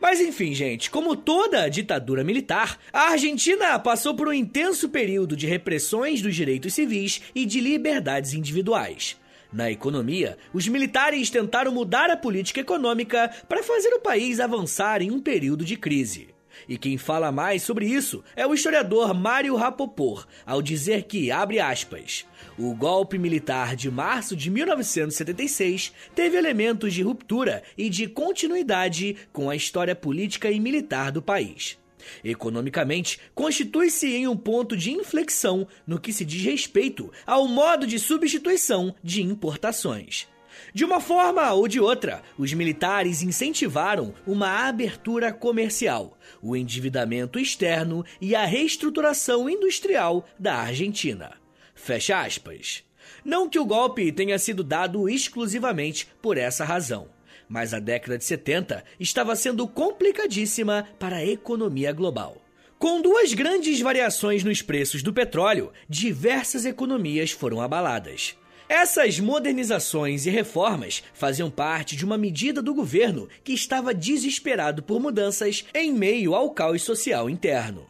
Mas 0.00 0.20
enfim, 0.20 0.54
gente, 0.54 0.90
como 0.90 1.14
toda 1.14 1.68
ditadura 1.68 2.24
militar, 2.24 2.80
a 2.92 3.12
Argentina 3.12 3.78
passou 3.78 4.12
por 4.12 4.26
um 4.26 4.32
intenso 4.32 4.88
período 4.88 5.36
de 5.36 5.46
repressões 5.46 6.20
dos 6.20 6.34
direitos 6.34 6.74
civis 6.74 7.22
e 7.32 7.46
de 7.46 7.60
liberdades 7.60 8.34
individuais. 8.34 9.16
Na 9.52 9.70
economia, 9.70 10.36
os 10.52 10.66
militares 10.66 11.30
tentaram 11.30 11.70
mudar 11.70 12.10
a 12.10 12.16
política 12.16 12.58
econômica 12.58 13.30
para 13.48 13.62
fazer 13.62 13.94
o 13.94 14.00
país 14.00 14.40
avançar 14.40 15.00
em 15.00 15.12
um 15.12 15.20
período 15.20 15.64
de 15.64 15.76
crise. 15.76 16.31
E 16.68 16.76
quem 16.76 16.96
fala 16.98 17.32
mais 17.32 17.62
sobre 17.62 17.86
isso 17.86 18.22
é 18.36 18.46
o 18.46 18.54
historiador 18.54 19.14
Mário 19.14 19.56
Rapoport, 19.56 20.26
ao 20.46 20.62
dizer 20.62 21.04
que, 21.04 21.30
abre 21.30 21.60
aspas, 21.60 22.26
o 22.58 22.74
golpe 22.74 23.18
militar 23.18 23.74
de 23.76 23.90
março 23.90 24.36
de 24.36 24.50
1976 24.50 25.92
teve 26.14 26.36
elementos 26.36 26.92
de 26.92 27.02
ruptura 27.02 27.62
e 27.76 27.88
de 27.88 28.06
continuidade 28.06 29.16
com 29.32 29.48
a 29.48 29.56
história 29.56 29.94
política 29.94 30.50
e 30.50 30.60
militar 30.60 31.10
do 31.10 31.22
país. 31.22 31.78
Economicamente, 32.24 33.20
constitui-se 33.34 34.14
em 34.14 34.26
um 34.26 34.36
ponto 34.36 34.76
de 34.76 34.92
inflexão 34.92 35.66
no 35.86 36.00
que 36.00 36.12
se 36.12 36.24
diz 36.24 36.42
respeito 36.42 37.12
ao 37.26 37.46
modo 37.46 37.86
de 37.86 37.98
substituição 37.98 38.94
de 39.02 39.22
importações. 39.22 40.31
De 40.74 40.86
uma 40.86 41.00
forma 41.00 41.52
ou 41.52 41.68
de 41.68 41.78
outra, 41.78 42.22
os 42.38 42.54
militares 42.54 43.22
incentivaram 43.22 44.14
uma 44.26 44.66
abertura 44.66 45.30
comercial, 45.30 46.16
o 46.40 46.56
endividamento 46.56 47.38
externo 47.38 48.02
e 48.18 48.34
a 48.34 48.46
reestruturação 48.46 49.50
industrial 49.50 50.26
da 50.38 50.54
Argentina. 50.54 51.34
Fecha 51.74 52.22
aspas. 52.22 52.82
Não 53.22 53.50
que 53.50 53.58
o 53.58 53.66
golpe 53.66 54.10
tenha 54.10 54.38
sido 54.38 54.64
dado 54.64 55.08
exclusivamente 55.10 56.08
por 56.22 56.38
essa 56.38 56.64
razão, 56.64 57.08
mas 57.46 57.74
a 57.74 57.78
década 57.78 58.16
de 58.16 58.24
70 58.24 58.82
estava 58.98 59.36
sendo 59.36 59.68
complicadíssima 59.68 60.88
para 60.98 61.16
a 61.16 61.26
economia 61.26 61.92
global. 61.92 62.38
Com 62.78 63.02
duas 63.02 63.34
grandes 63.34 63.80
variações 63.80 64.42
nos 64.42 64.62
preços 64.62 65.02
do 65.02 65.12
petróleo, 65.12 65.70
diversas 65.86 66.64
economias 66.64 67.30
foram 67.30 67.60
abaladas. 67.60 68.36
Essas 68.74 69.20
modernizações 69.20 70.24
e 70.24 70.30
reformas 70.30 71.02
faziam 71.12 71.50
parte 71.50 71.94
de 71.94 72.06
uma 72.06 72.16
medida 72.16 72.62
do 72.62 72.72
governo 72.72 73.28
que 73.44 73.52
estava 73.52 73.92
desesperado 73.92 74.82
por 74.82 74.98
mudanças 74.98 75.66
em 75.74 75.92
meio 75.92 76.34
ao 76.34 76.48
caos 76.52 76.82
social 76.82 77.28
interno. 77.28 77.86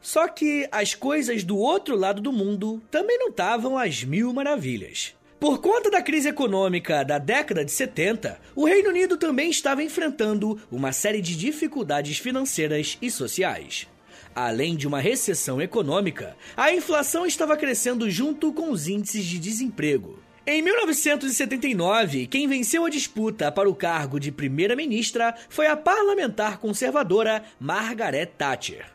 Só 0.00 0.26
que 0.26 0.68
as 0.72 0.92
coisas 0.92 1.44
do 1.44 1.56
outro 1.56 1.96
lado 1.96 2.20
do 2.20 2.32
mundo 2.32 2.82
também 2.90 3.16
não 3.16 3.28
estavam 3.28 3.78
às 3.78 4.02
mil 4.02 4.32
maravilhas. 4.32 5.14
Por 5.38 5.60
conta 5.60 5.88
da 5.88 6.02
crise 6.02 6.30
econômica 6.30 7.04
da 7.04 7.18
década 7.18 7.64
de 7.64 7.70
70, 7.70 8.36
o 8.56 8.64
Reino 8.64 8.88
Unido 8.88 9.16
também 9.16 9.50
estava 9.50 9.84
enfrentando 9.84 10.60
uma 10.68 10.90
série 10.90 11.22
de 11.22 11.36
dificuldades 11.36 12.18
financeiras 12.18 12.98
e 13.00 13.08
sociais. 13.08 13.86
Além 14.34 14.74
de 14.74 14.88
uma 14.88 14.98
recessão 14.98 15.62
econômica, 15.62 16.36
a 16.56 16.72
inflação 16.72 17.24
estava 17.24 17.56
crescendo 17.56 18.10
junto 18.10 18.52
com 18.52 18.70
os 18.70 18.88
índices 18.88 19.24
de 19.24 19.38
desemprego. 19.38 20.18
Em 20.44 20.60
1979, 20.60 22.26
quem 22.26 22.48
venceu 22.48 22.84
a 22.84 22.90
disputa 22.90 23.52
para 23.52 23.70
o 23.70 23.74
cargo 23.74 24.18
de 24.18 24.32
primeira-ministra 24.32 25.34
foi 25.48 25.68
a 25.68 25.76
parlamentar 25.76 26.58
conservadora 26.58 27.44
Margaret 27.60 28.26
Thatcher. 28.26 28.86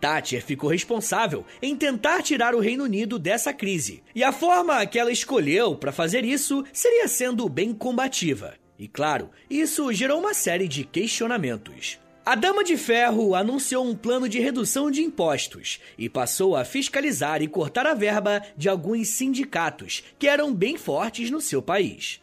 Thatcher 0.00 0.44
ficou 0.44 0.68
responsável 0.68 1.46
em 1.62 1.76
tentar 1.76 2.20
tirar 2.20 2.52
o 2.54 2.60
Reino 2.60 2.82
Unido 2.82 3.20
dessa 3.20 3.52
crise, 3.52 4.02
e 4.12 4.24
a 4.24 4.32
forma 4.32 4.84
que 4.84 4.98
ela 4.98 5.12
escolheu 5.12 5.76
para 5.76 5.92
fazer 5.92 6.24
isso 6.24 6.64
seria 6.72 7.06
sendo 7.06 7.48
bem 7.48 7.72
combativa. 7.72 8.54
E 8.76 8.88
claro, 8.88 9.30
isso 9.48 9.92
gerou 9.92 10.18
uma 10.18 10.34
série 10.34 10.66
de 10.66 10.82
questionamentos. 10.82 12.00
A 12.24 12.36
Dama 12.36 12.62
de 12.62 12.76
Ferro 12.76 13.34
anunciou 13.34 13.84
um 13.84 13.96
plano 13.96 14.28
de 14.28 14.38
redução 14.38 14.92
de 14.92 15.02
impostos 15.02 15.80
e 15.98 16.08
passou 16.08 16.54
a 16.54 16.64
fiscalizar 16.64 17.42
e 17.42 17.48
cortar 17.48 17.84
a 17.84 17.94
verba 17.94 18.40
de 18.56 18.68
alguns 18.68 19.08
sindicatos 19.08 20.04
que 20.20 20.28
eram 20.28 20.54
bem 20.54 20.76
fortes 20.76 21.32
no 21.32 21.40
seu 21.40 21.60
país. 21.60 22.20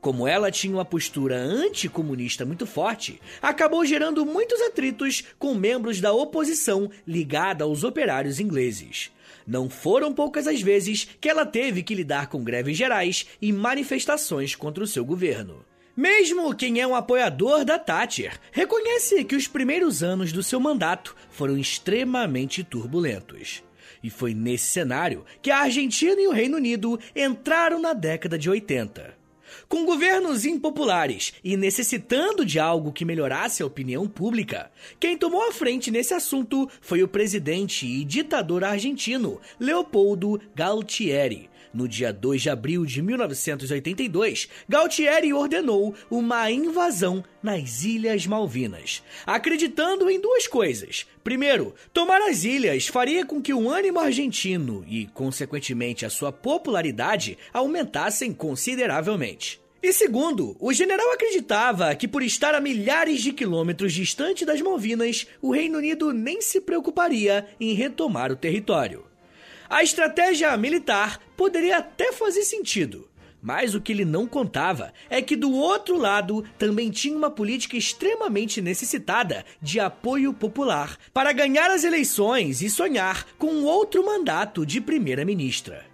Como 0.00 0.26
ela 0.26 0.50
tinha 0.50 0.72
uma 0.72 0.86
postura 0.86 1.36
anticomunista 1.36 2.46
muito 2.46 2.66
forte, 2.66 3.20
acabou 3.42 3.84
gerando 3.84 4.24
muitos 4.24 4.58
atritos 4.62 5.22
com 5.38 5.54
membros 5.54 6.00
da 6.00 6.14
oposição 6.14 6.90
ligada 7.06 7.64
aos 7.64 7.84
operários 7.84 8.40
ingleses. 8.40 9.10
Não 9.46 9.68
foram 9.68 10.14
poucas 10.14 10.46
as 10.46 10.62
vezes 10.62 11.06
que 11.20 11.28
ela 11.28 11.44
teve 11.44 11.82
que 11.82 11.94
lidar 11.94 12.28
com 12.28 12.42
greves 12.42 12.78
gerais 12.78 13.26
e 13.40 13.52
manifestações 13.52 14.56
contra 14.56 14.82
o 14.82 14.86
seu 14.86 15.04
governo. 15.04 15.62
Mesmo 15.96 16.54
quem 16.54 16.80
é 16.80 16.86
um 16.86 16.94
apoiador 16.94 17.66
da 17.66 17.78
Thatcher 17.78 18.40
reconhece 18.50 19.24
que 19.24 19.36
os 19.36 19.46
primeiros 19.46 20.02
anos 20.02 20.32
do 20.32 20.42
seu 20.42 20.58
mandato 20.58 21.14
foram 21.30 21.58
extremamente 21.58 22.64
turbulentos. 22.64 23.62
E 24.02 24.08
foi 24.08 24.32
nesse 24.32 24.70
cenário 24.70 25.24
que 25.42 25.50
a 25.50 25.58
Argentina 25.58 26.18
e 26.18 26.26
o 26.26 26.32
Reino 26.32 26.56
Unido 26.56 26.98
entraram 27.14 27.78
na 27.78 27.92
década 27.92 28.38
de 28.38 28.48
80. 28.48 29.20
Com 29.68 29.84
governos 29.84 30.46
impopulares 30.46 31.34
e 31.44 31.58
necessitando 31.58 32.44
de 32.44 32.58
algo 32.58 32.90
que 32.90 33.04
melhorasse 33.04 33.62
a 33.62 33.66
opinião 33.66 34.08
pública, 34.08 34.70
quem 34.98 35.16
tomou 35.16 35.46
a 35.46 35.52
frente 35.52 35.90
nesse 35.90 36.14
assunto 36.14 36.68
foi 36.80 37.02
o 37.02 37.08
presidente 37.08 37.86
e 37.86 38.02
ditador 38.02 38.64
argentino 38.64 39.38
Leopoldo 39.60 40.40
Galtieri, 40.54 41.50
no 41.72 41.88
dia 41.88 42.12
2 42.12 42.42
de 42.42 42.50
abril 42.50 42.84
de 42.84 43.02
1982, 43.02 44.48
Galtieri 44.68 45.32
ordenou 45.32 45.94
uma 46.10 46.50
invasão 46.50 47.24
nas 47.42 47.84
Ilhas 47.84 48.26
Malvinas, 48.26 49.02
acreditando 49.26 50.08
em 50.10 50.20
duas 50.20 50.46
coisas. 50.46 51.06
Primeiro, 51.24 51.74
tomar 51.92 52.20
as 52.22 52.44
ilhas 52.44 52.86
faria 52.86 53.24
com 53.24 53.40
que 53.40 53.54
o 53.54 53.68
ânimo 53.68 53.98
argentino 53.98 54.84
e, 54.86 55.06
consequentemente, 55.06 56.04
a 56.04 56.10
sua 56.10 56.32
popularidade 56.32 57.38
aumentassem 57.52 58.32
consideravelmente. 58.32 59.62
E 59.82 59.92
segundo, 59.92 60.56
o 60.60 60.72
general 60.72 61.10
acreditava 61.12 61.92
que 61.96 62.06
por 62.06 62.22
estar 62.22 62.54
a 62.54 62.60
milhares 62.60 63.20
de 63.20 63.32
quilômetros 63.32 63.92
distante 63.92 64.44
das 64.44 64.60
Malvinas, 64.60 65.26
o 65.40 65.50
Reino 65.50 65.78
Unido 65.78 66.12
nem 66.12 66.40
se 66.40 66.60
preocuparia 66.60 67.48
em 67.58 67.74
retomar 67.74 68.30
o 68.30 68.36
território. 68.36 69.11
A 69.72 69.82
estratégia 69.82 70.54
militar 70.54 71.18
poderia 71.34 71.78
até 71.78 72.12
fazer 72.12 72.42
sentido, 72.42 73.08
Mas 73.40 73.74
o 73.74 73.80
que 73.80 73.90
ele 73.90 74.04
não 74.04 74.26
contava 74.26 74.92
é 75.08 75.22
que 75.22 75.34
do 75.34 75.50
outro 75.50 75.96
lado 75.96 76.44
também 76.58 76.90
tinha 76.90 77.16
uma 77.16 77.30
política 77.30 77.74
extremamente 77.74 78.60
necessitada 78.60 79.46
de 79.62 79.80
apoio 79.80 80.34
popular 80.34 80.98
para 81.12 81.32
ganhar 81.32 81.70
as 81.70 81.84
eleições 81.84 82.60
e 82.60 82.68
sonhar 82.68 83.26
com 83.38 83.64
outro 83.64 84.04
mandato 84.04 84.66
de 84.66 84.78
primeira-ministra. 84.78 85.86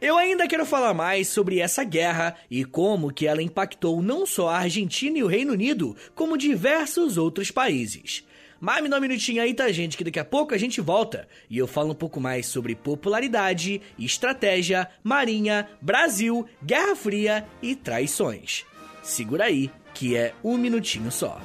Eu 0.00 0.16
ainda 0.16 0.48
quero 0.48 0.64
falar 0.64 0.94
mais 0.94 1.28
sobre 1.28 1.58
essa 1.58 1.84
guerra 1.84 2.34
e 2.50 2.64
como 2.64 3.12
que 3.12 3.26
ela 3.26 3.42
impactou 3.42 4.00
não 4.00 4.24
só 4.24 4.48
a 4.48 4.60
Argentina 4.60 5.18
e 5.18 5.22
o 5.22 5.28
Reino 5.28 5.52
Unido, 5.52 5.94
como 6.14 6.38
diversos 6.38 7.18
outros 7.18 7.50
países. 7.50 8.24
Mas 8.60 8.82
me 8.82 8.88
dá 8.88 8.98
um 8.98 9.00
minutinho 9.00 9.42
aí, 9.42 9.54
tá, 9.54 9.72
gente? 9.72 9.96
Que 9.96 10.04
daqui 10.04 10.18
a 10.18 10.24
pouco 10.24 10.54
a 10.54 10.58
gente 10.58 10.80
volta 10.80 11.26
e 11.48 11.56
eu 11.56 11.66
falo 11.66 11.92
um 11.92 11.94
pouco 11.94 12.20
mais 12.20 12.46
sobre 12.46 12.74
popularidade, 12.74 13.80
estratégia, 13.98 14.88
marinha, 15.02 15.66
Brasil, 15.80 16.46
Guerra 16.62 16.94
Fria 16.94 17.46
e 17.62 17.74
traições. 17.74 18.66
Segura 19.02 19.44
aí, 19.44 19.70
que 19.94 20.14
é 20.14 20.34
um 20.44 20.58
minutinho 20.58 21.10
só. 21.10 21.40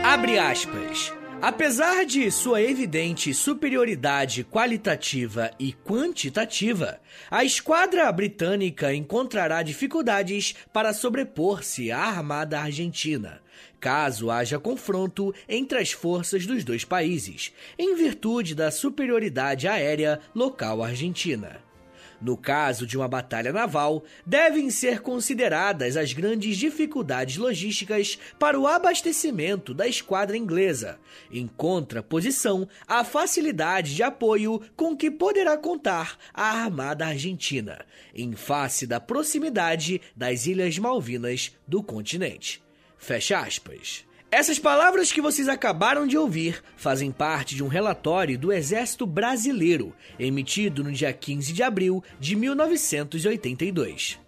Abre 0.04 0.38
aspas. 0.38 1.21
Apesar 1.42 2.06
de 2.06 2.30
sua 2.30 2.62
evidente 2.62 3.34
superioridade 3.34 4.44
qualitativa 4.44 5.50
e 5.58 5.72
quantitativa, 5.72 7.00
a 7.28 7.42
esquadra 7.42 8.12
britânica 8.12 8.94
encontrará 8.94 9.60
dificuldades 9.64 10.54
para 10.72 10.92
sobrepor-se 10.92 11.90
à 11.90 11.98
armada 11.98 12.60
argentina, 12.60 13.42
caso 13.80 14.30
haja 14.30 14.56
confronto 14.56 15.34
entre 15.48 15.80
as 15.80 15.90
forças 15.90 16.46
dos 16.46 16.62
dois 16.62 16.84
países, 16.84 17.52
em 17.76 17.96
virtude 17.96 18.54
da 18.54 18.70
superioridade 18.70 19.66
aérea 19.66 20.20
local 20.32 20.80
argentina. 20.80 21.60
No 22.22 22.36
caso 22.36 22.86
de 22.86 22.96
uma 22.96 23.08
batalha 23.08 23.52
naval, 23.52 24.04
devem 24.24 24.70
ser 24.70 25.00
consideradas 25.00 25.96
as 25.96 26.12
grandes 26.12 26.56
dificuldades 26.56 27.36
logísticas 27.36 28.16
para 28.38 28.58
o 28.58 28.68
abastecimento 28.68 29.74
da 29.74 29.88
esquadra 29.88 30.36
inglesa, 30.36 31.00
em 31.32 31.48
contraposição 31.48 32.68
à 32.86 33.02
facilidade 33.02 33.96
de 33.96 34.04
apoio 34.04 34.62
com 34.76 34.96
que 34.96 35.10
poderá 35.10 35.58
contar 35.58 36.16
a 36.32 36.62
Armada 36.62 37.06
Argentina, 37.06 37.84
em 38.14 38.36
face 38.36 38.86
da 38.86 39.00
proximidade 39.00 40.00
das 40.14 40.46
Ilhas 40.46 40.78
Malvinas 40.78 41.56
do 41.66 41.82
continente. 41.82 42.62
Fecha 42.96 43.40
aspas. 43.40 44.04
Essas 44.34 44.58
palavras 44.58 45.12
que 45.12 45.20
vocês 45.20 45.46
acabaram 45.46 46.06
de 46.06 46.16
ouvir 46.16 46.64
fazem 46.74 47.12
parte 47.12 47.54
de 47.54 47.62
um 47.62 47.68
relatório 47.68 48.38
do 48.38 48.50
Exército 48.50 49.04
Brasileiro, 49.04 49.94
emitido 50.18 50.82
no 50.82 50.90
dia 50.90 51.12
15 51.12 51.52
de 51.52 51.62
abril 51.62 52.02
de 52.18 52.34
1982. 52.34 54.18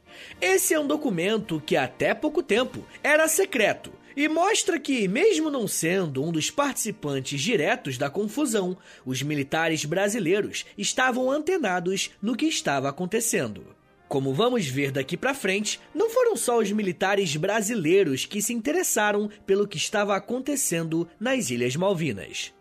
Esse 0.42 0.74
é 0.74 0.78
um 0.78 0.86
documento 0.86 1.58
que 1.64 1.74
até 1.74 2.12
pouco 2.12 2.42
tempo 2.42 2.86
era 3.02 3.26
secreto 3.28 3.94
e 4.14 4.28
mostra 4.28 4.78
que, 4.78 5.08
mesmo 5.08 5.50
não 5.50 5.66
sendo 5.66 6.22
um 6.22 6.30
dos 6.30 6.50
participantes 6.50 7.40
diretos 7.40 7.96
da 7.96 8.10
confusão, 8.10 8.76
os 9.06 9.22
militares 9.22 9.86
brasileiros 9.86 10.66
estavam 10.76 11.30
antenados 11.30 12.10
no 12.20 12.36
que 12.36 12.44
estava 12.44 12.90
acontecendo. 12.90 13.73
Como 14.08 14.32
vamos 14.32 14.66
ver 14.66 14.90
daqui 14.90 15.16
para 15.16 15.34
frente, 15.34 15.80
não 15.94 16.10
foram 16.10 16.36
só 16.36 16.58
os 16.58 16.70
militares 16.70 17.34
brasileiros 17.36 18.26
que 18.26 18.42
se 18.42 18.52
interessaram 18.52 19.28
pelo 19.46 19.66
que 19.66 19.76
estava 19.76 20.14
acontecendo 20.14 21.08
nas 21.18 21.50
Ilhas 21.50 21.74
Malvinas. 21.74 22.52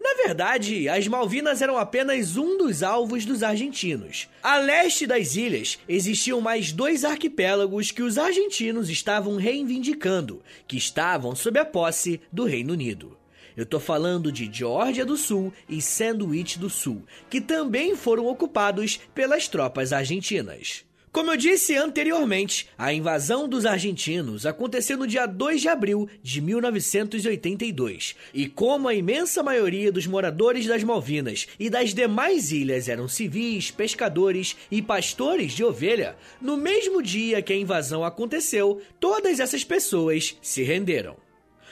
Na 0.00 0.14
verdade, 0.14 0.88
as 0.88 1.06
Malvinas 1.08 1.62
eram 1.62 1.76
apenas 1.76 2.36
um 2.36 2.58
dos 2.58 2.82
alvos 2.82 3.24
dos 3.24 3.42
argentinos. 3.42 4.28
A 4.42 4.58
leste 4.58 5.06
das 5.06 5.36
ilhas 5.36 5.78
existiam 5.88 6.40
mais 6.40 6.72
dois 6.72 7.04
arquipélagos 7.04 7.90
que 7.90 8.02
os 8.02 8.18
argentinos 8.18 8.90
estavam 8.90 9.36
reivindicando, 9.36 10.42
que 10.66 10.76
estavam 10.76 11.34
sob 11.34 11.58
a 11.58 11.64
posse 11.64 12.20
do 12.32 12.44
Reino 12.44 12.72
Unido. 12.72 13.16
Eu 13.56 13.66
tô 13.66 13.80
falando 13.80 14.30
de 14.30 14.48
Geórgia 14.52 15.04
do 15.04 15.16
Sul 15.16 15.52
e 15.68 15.82
Sandwich 15.82 16.60
do 16.60 16.70
Sul, 16.70 17.02
que 17.28 17.40
também 17.40 17.96
foram 17.96 18.26
ocupados 18.26 19.00
pelas 19.12 19.48
tropas 19.48 19.92
argentinas. 19.92 20.87
Como 21.18 21.32
eu 21.32 21.36
disse 21.36 21.74
anteriormente, 21.74 22.68
a 22.78 22.92
invasão 22.92 23.48
dos 23.48 23.66
argentinos 23.66 24.46
aconteceu 24.46 24.96
no 24.96 25.04
dia 25.04 25.26
2 25.26 25.60
de 25.60 25.68
abril 25.68 26.08
de 26.22 26.40
1982, 26.40 28.14
e 28.32 28.46
como 28.46 28.86
a 28.86 28.94
imensa 28.94 29.42
maioria 29.42 29.90
dos 29.90 30.06
moradores 30.06 30.64
das 30.64 30.84
Malvinas 30.84 31.48
e 31.58 31.68
das 31.68 31.92
demais 31.92 32.52
ilhas 32.52 32.88
eram 32.88 33.08
civis, 33.08 33.68
pescadores 33.68 34.56
e 34.70 34.80
pastores 34.80 35.54
de 35.54 35.64
ovelha, 35.64 36.16
no 36.40 36.56
mesmo 36.56 37.02
dia 37.02 37.42
que 37.42 37.52
a 37.52 37.56
invasão 37.56 38.04
aconteceu, 38.04 38.80
todas 39.00 39.40
essas 39.40 39.64
pessoas 39.64 40.36
se 40.40 40.62
renderam. 40.62 41.16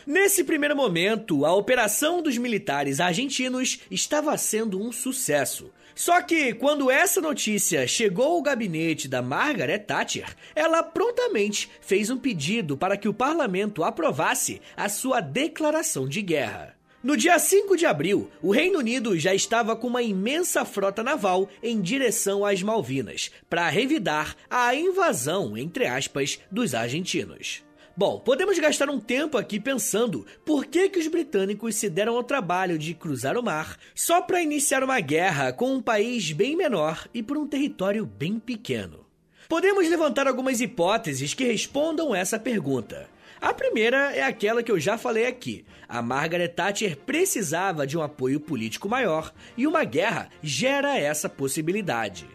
Nesse 0.04 0.42
primeiro 0.42 0.76
momento, 0.76 1.44
a 1.44 1.52
operação 1.52 2.22
dos 2.22 2.36
militares 2.36 3.00
argentinos 3.00 3.80
estava 3.90 4.36
sendo 4.38 4.80
um 4.80 4.90
sucesso. 4.90 5.70
Só 5.96 6.20
que 6.20 6.52
quando 6.52 6.90
essa 6.90 7.22
notícia 7.22 7.86
chegou 7.86 8.34
ao 8.34 8.42
gabinete 8.42 9.08
da 9.08 9.22
Margaret 9.22 9.78
Thatcher, 9.78 10.36
ela 10.54 10.82
prontamente 10.82 11.70
fez 11.80 12.10
um 12.10 12.18
pedido 12.18 12.76
para 12.76 12.98
que 12.98 13.08
o 13.08 13.14
parlamento 13.14 13.82
aprovasse 13.82 14.60
a 14.76 14.90
sua 14.90 15.22
declaração 15.22 16.06
de 16.06 16.20
guerra. 16.20 16.76
No 17.02 17.16
dia 17.16 17.38
5 17.38 17.78
de 17.78 17.86
abril, 17.86 18.30
o 18.42 18.50
Reino 18.50 18.78
Unido 18.78 19.18
já 19.18 19.34
estava 19.34 19.74
com 19.74 19.86
uma 19.86 20.02
imensa 20.02 20.66
frota 20.66 21.02
naval 21.02 21.48
em 21.62 21.80
direção 21.80 22.44
às 22.44 22.62
Malvinas, 22.62 23.30
para 23.48 23.66
revidar 23.70 24.36
a 24.50 24.74
invasão, 24.74 25.56
entre 25.56 25.86
aspas, 25.86 26.38
dos 26.50 26.74
argentinos. 26.74 27.65
Bom, 27.98 28.20
podemos 28.20 28.58
gastar 28.58 28.90
um 28.90 29.00
tempo 29.00 29.38
aqui 29.38 29.58
pensando 29.58 30.26
por 30.44 30.66
que, 30.66 30.90
que 30.90 30.98
os 30.98 31.06
britânicos 31.06 31.76
se 31.76 31.88
deram 31.88 32.14
ao 32.14 32.22
trabalho 32.22 32.78
de 32.78 32.92
cruzar 32.92 33.38
o 33.38 33.42
mar 33.42 33.78
só 33.94 34.20
para 34.20 34.42
iniciar 34.42 34.84
uma 34.84 35.00
guerra 35.00 35.50
com 35.50 35.72
um 35.72 35.80
país 35.80 36.30
bem 36.30 36.54
menor 36.54 37.08
e 37.14 37.22
por 37.22 37.38
um 37.38 37.46
território 37.46 38.04
bem 38.04 38.38
pequeno. 38.38 39.06
Podemos 39.48 39.88
levantar 39.88 40.28
algumas 40.28 40.60
hipóteses 40.60 41.32
que 41.32 41.44
respondam 41.44 42.14
essa 42.14 42.38
pergunta. 42.38 43.08
A 43.40 43.54
primeira 43.54 44.14
é 44.14 44.22
aquela 44.22 44.62
que 44.62 44.70
eu 44.70 44.78
já 44.78 44.98
falei 44.98 45.26
aqui. 45.26 45.64
A 45.88 46.02
Margaret 46.02 46.48
Thatcher 46.48 46.98
precisava 46.98 47.86
de 47.86 47.96
um 47.96 48.02
apoio 48.02 48.38
político 48.38 48.90
maior 48.90 49.32
e 49.56 49.66
uma 49.66 49.84
guerra 49.84 50.28
gera 50.42 50.98
essa 50.98 51.30
possibilidade. 51.30 52.26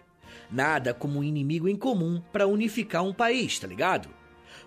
Nada 0.49 0.91
como 0.91 1.19
um 1.19 1.23
inimigo 1.23 1.69
em 1.69 1.75
comum 1.75 2.19
para 2.33 2.47
unificar 2.47 3.03
um 3.03 3.13
país, 3.13 3.59
tá 3.59 3.67
ligado? 3.67 4.20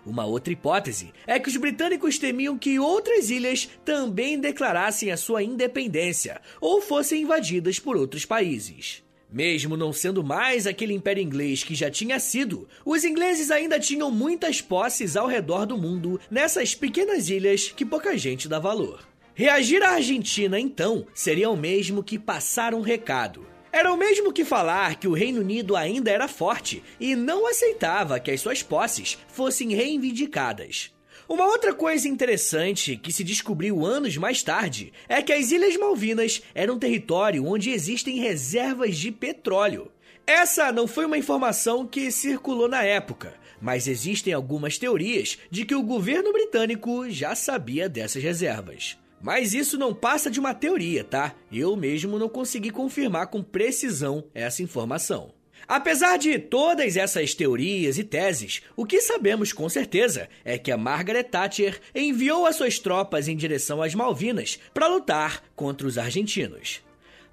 Uma 0.05 0.25
outra 0.25 0.53
hipótese 0.53 1.11
é 1.25 1.39
que 1.39 1.49
os 1.49 1.57
britânicos 1.57 2.19
temiam 2.19 2.57
que 2.57 2.77
outras 2.77 3.31
ilhas 3.31 3.67
também 3.83 4.39
declarassem 4.39 5.11
a 5.11 5.17
sua 5.17 5.41
independência 5.41 6.39
ou 6.61 6.79
fossem 6.79 7.23
invadidas 7.23 7.79
por 7.79 7.97
outros 7.97 8.23
países. 8.23 9.03
Mesmo 9.31 9.75
não 9.75 9.91
sendo 9.91 10.23
mais 10.23 10.67
aquele 10.67 10.93
império 10.93 11.23
inglês 11.23 11.63
que 11.63 11.73
já 11.73 11.89
tinha 11.89 12.19
sido, 12.19 12.69
os 12.85 13.03
ingleses 13.03 13.49
ainda 13.49 13.79
tinham 13.79 14.11
muitas 14.11 14.61
posses 14.61 15.17
ao 15.17 15.27
redor 15.27 15.65
do 15.65 15.77
mundo 15.77 16.19
nessas 16.29 16.75
pequenas 16.75 17.27
ilhas 17.27 17.69
que 17.69 17.83
pouca 17.83 18.15
gente 18.17 18.47
dá 18.47 18.59
valor. 18.59 19.05
Reagir 19.33 19.83
à 19.83 19.89
Argentina, 19.95 20.57
então, 20.57 21.05
seria 21.13 21.49
o 21.49 21.57
mesmo 21.57 22.03
que 22.03 22.17
passar 22.17 22.73
um 22.73 22.79
recado. 22.79 23.54
Era 23.75 23.91
o 23.91 23.97
mesmo 23.97 24.31
que 24.31 24.45
falar 24.45 24.95
que 24.95 25.05
o 25.05 25.11
Reino 25.11 25.41
Unido 25.41 25.75
ainda 25.75 26.09
era 26.09 26.29
forte 26.29 26.81
e 26.97 27.13
não 27.13 27.45
aceitava 27.45 28.21
que 28.21 28.31
as 28.31 28.39
suas 28.39 28.63
posses 28.63 29.17
fossem 29.27 29.73
reivindicadas. 29.73 30.93
Uma 31.27 31.45
outra 31.45 31.73
coisa 31.73 32.07
interessante 32.07 32.95
que 32.95 33.11
se 33.11 33.21
descobriu 33.21 33.85
anos 33.85 34.15
mais 34.15 34.41
tarde 34.41 34.93
é 35.09 35.21
que 35.21 35.33
as 35.33 35.51
Ilhas 35.51 35.75
Malvinas 35.75 36.41
eram 36.53 36.75
um 36.75 36.79
território 36.79 37.45
onde 37.45 37.69
existem 37.69 38.17
reservas 38.17 38.95
de 38.95 39.11
petróleo. 39.11 39.91
Essa 40.25 40.71
não 40.71 40.87
foi 40.87 41.05
uma 41.05 41.17
informação 41.17 41.85
que 41.85 42.09
circulou 42.11 42.69
na 42.69 42.81
época, 42.81 43.33
mas 43.59 43.89
existem 43.89 44.31
algumas 44.31 44.77
teorias 44.77 45.37
de 45.51 45.65
que 45.65 45.75
o 45.75 45.83
governo 45.83 46.31
britânico 46.31 47.09
já 47.09 47.35
sabia 47.35 47.89
dessas 47.89 48.23
reservas. 48.23 48.97
Mas 49.21 49.53
isso 49.53 49.77
não 49.77 49.93
passa 49.93 50.29
de 50.29 50.39
uma 50.39 50.53
teoria, 50.53 51.03
tá? 51.03 51.33
Eu 51.51 51.75
mesmo 51.75 52.19
não 52.19 52.29
consegui 52.29 52.69
confirmar 52.69 53.27
com 53.27 53.41
precisão 53.41 54.25
essa 54.33 54.61
informação. 54.61 55.33
Apesar 55.67 56.17
de 56.17 56.37
todas 56.37 56.95
essas 56.95 57.33
teorias 57.33 57.97
e 57.97 58.03
teses, 58.03 58.61
o 58.75 58.85
que 58.85 59.01
sabemos 59.01 59.51
com 59.51 59.67
certeza 59.67 60.29
é 60.43 60.59
que 60.59 60.71
a 60.71 60.77
Margaret 60.77 61.23
Thatcher 61.23 61.79
enviou 61.93 62.45
as 62.45 62.55
suas 62.55 62.77
tropas 62.77 63.27
em 63.27 63.35
direção 63.35 63.81
às 63.81 63.95
Malvinas 63.95 64.59
para 64.73 64.87
lutar 64.87 65.43
contra 65.55 65.87
os 65.87 65.97
argentinos. 65.97 66.81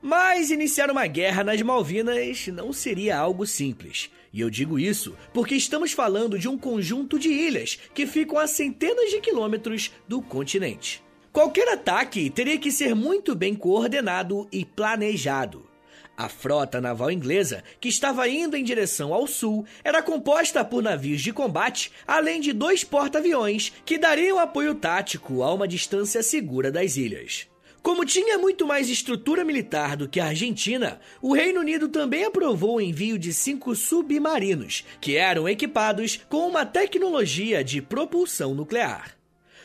Mas 0.01 0.51
iniciar 0.51 0.91
uma 0.91 1.07
guerra 1.07 1.45
nas 1.45 1.61
Malvinas 1.61 2.49
não 2.49 2.73
seria 2.73 3.19
algo 3.19 3.47
simples. 3.47 4.11
E 4.33 4.41
eu 4.41 4.49
digo 4.49 4.79
isso 4.79 5.15
porque 5.35 5.55
estamos 5.55 5.93
falando 5.93 6.39
de 6.39 6.49
um 6.49 6.57
conjunto 6.57 7.19
de 7.19 7.29
ilhas 7.29 7.79
que 7.95 8.07
ficam 8.07 8.39
a 8.39 8.47
centenas 8.47 9.11
de 9.11 9.21
quilômetros 9.21 9.93
do 10.09 10.23
continente. 10.23 11.03
Qualquer 11.33 11.67
ataque 11.71 12.29
teria 12.29 12.59
que 12.59 12.71
ser 12.71 12.95
muito 12.95 13.35
bem 13.35 13.55
coordenado 13.55 14.47
e 14.53 14.67
planejado. 14.67 15.67
A 16.15 16.29
frota 16.29 16.79
naval 16.79 17.11
inglesa, 17.11 17.65
que 17.81 17.89
estava 17.89 18.29
indo 18.29 18.55
em 18.55 18.63
direção 18.63 19.15
ao 19.15 19.27
sul, 19.27 19.65
era 19.83 20.03
composta 20.03 20.63
por 20.63 20.83
navios 20.83 21.23
de 21.23 21.33
combate, 21.33 21.91
além 22.07 22.39
de 22.39 22.53
dois 22.53 22.85
porta-aviões 22.85 23.73
que 23.83 23.97
dariam 23.97 24.39
apoio 24.39 24.75
tático 24.75 25.43
a 25.43 25.55
uma 25.55 25.67
distância 25.67 26.23
segura 26.23 26.71
das 26.71 26.99
ilhas. 26.99 27.49
Como 27.83 28.05
tinha 28.05 28.37
muito 28.37 28.67
mais 28.67 28.91
estrutura 28.91 29.43
militar 29.43 29.97
do 29.97 30.07
que 30.07 30.21
a 30.21 30.27
Argentina, 30.27 31.01
o 31.23 31.33
Reino 31.33 31.61
Unido 31.61 31.89
também 31.89 32.25
aprovou 32.25 32.77
o 32.77 32.81
envio 32.81 33.19
de 33.19 33.33
cinco 33.33 33.75
submarinos, 33.75 34.85
que 35.01 35.17
eram 35.17 35.49
equipados 35.49 36.21
com 36.29 36.47
uma 36.47 36.67
tecnologia 36.67 37.65
de 37.65 37.81
propulsão 37.81 38.55
nuclear. 38.55 39.22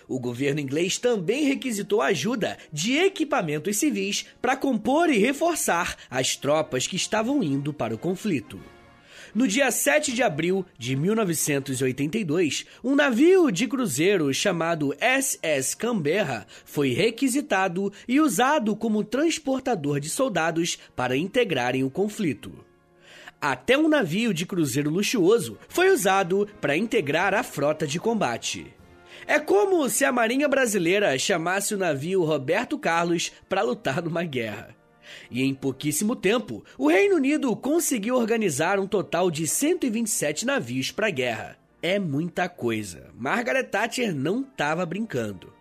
O 0.07 0.19
governo 0.19 0.61
inglês 0.61 0.97
também 0.97 1.43
requisitou 1.43 2.01
ajuda 2.01 2.57
de 2.71 2.97
equipamentos 2.97 3.77
civis 3.77 4.25
para 4.41 4.55
compor 4.55 5.09
e 5.09 5.17
reforçar 5.17 5.97
as 6.09 6.35
tropas 6.35 6.87
que 6.87 6.95
estavam 6.95 7.43
indo 7.43 7.73
para 7.73 7.93
o 7.93 7.97
conflito. 7.97 8.59
No 9.35 9.45
dia 9.45 9.69
7 9.69 10.13
de 10.13 10.23
abril 10.23 10.65
de 10.79 10.95
1982, 10.95 12.65
um 12.83 12.95
navio 12.95 13.51
de 13.51 13.67
cruzeiro 13.67 14.33
chamado 14.33 14.95
SS 14.99 15.75
Canberra 15.75 16.47
foi 16.63 16.93
requisitado 16.93 17.91
e 18.07 18.21
usado 18.21 18.75
como 18.75 19.03
transportador 19.03 19.99
de 19.99 20.09
soldados 20.09 20.79
para 20.95 21.17
integrarem 21.17 21.83
o 21.83 21.89
conflito. 21.89 22.65
Até 23.39 23.77
um 23.77 23.87
navio 23.87 24.33
de 24.33 24.45
cruzeiro 24.45 24.89
luxuoso 24.89 25.59
foi 25.67 25.91
usado 25.91 26.47
para 26.59 26.77
integrar 26.77 27.33
a 27.33 27.43
frota 27.43 27.85
de 27.85 27.99
combate. 27.99 28.76
É 29.29 29.39
como 29.39 29.89
se 29.89 30.05
a 30.05 30.11
Marinha 30.11 30.47
Brasileira 30.47 31.19
chamasse 31.19 31.75
o 31.75 31.77
navio 31.77 32.23
Roberto 32.23 32.79
Carlos 32.79 33.29
para 33.49 33.61
lutar 33.61 34.01
numa 34.01 34.23
guerra. 34.23 34.73
E 35.29 35.43
em 35.43 35.53
pouquíssimo 35.53 36.15
tempo, 36.15 36.63
o 36.77 36.87
Reino 36.87 37.17
Unido 37.17 37.53
conseguiu 37.53 38.15
organizar 38.15 38.79
um 38.79 38.87
total 38.87 39.29
de 39.29 39.45
127 39.45 40.45
navios 40.45 40.91
para 40.91 41.07
a 41.07 41.11
guerra. 41.11 41.57
É 41.81 41.99
muita 41.99 42.47
coisa. 42.47 43.09
Margaret 43.15 43.65
Thatcher 43.65 44.15
não 44.15 44.41
estava 44.41 44.85
brincando. 44.85 45.53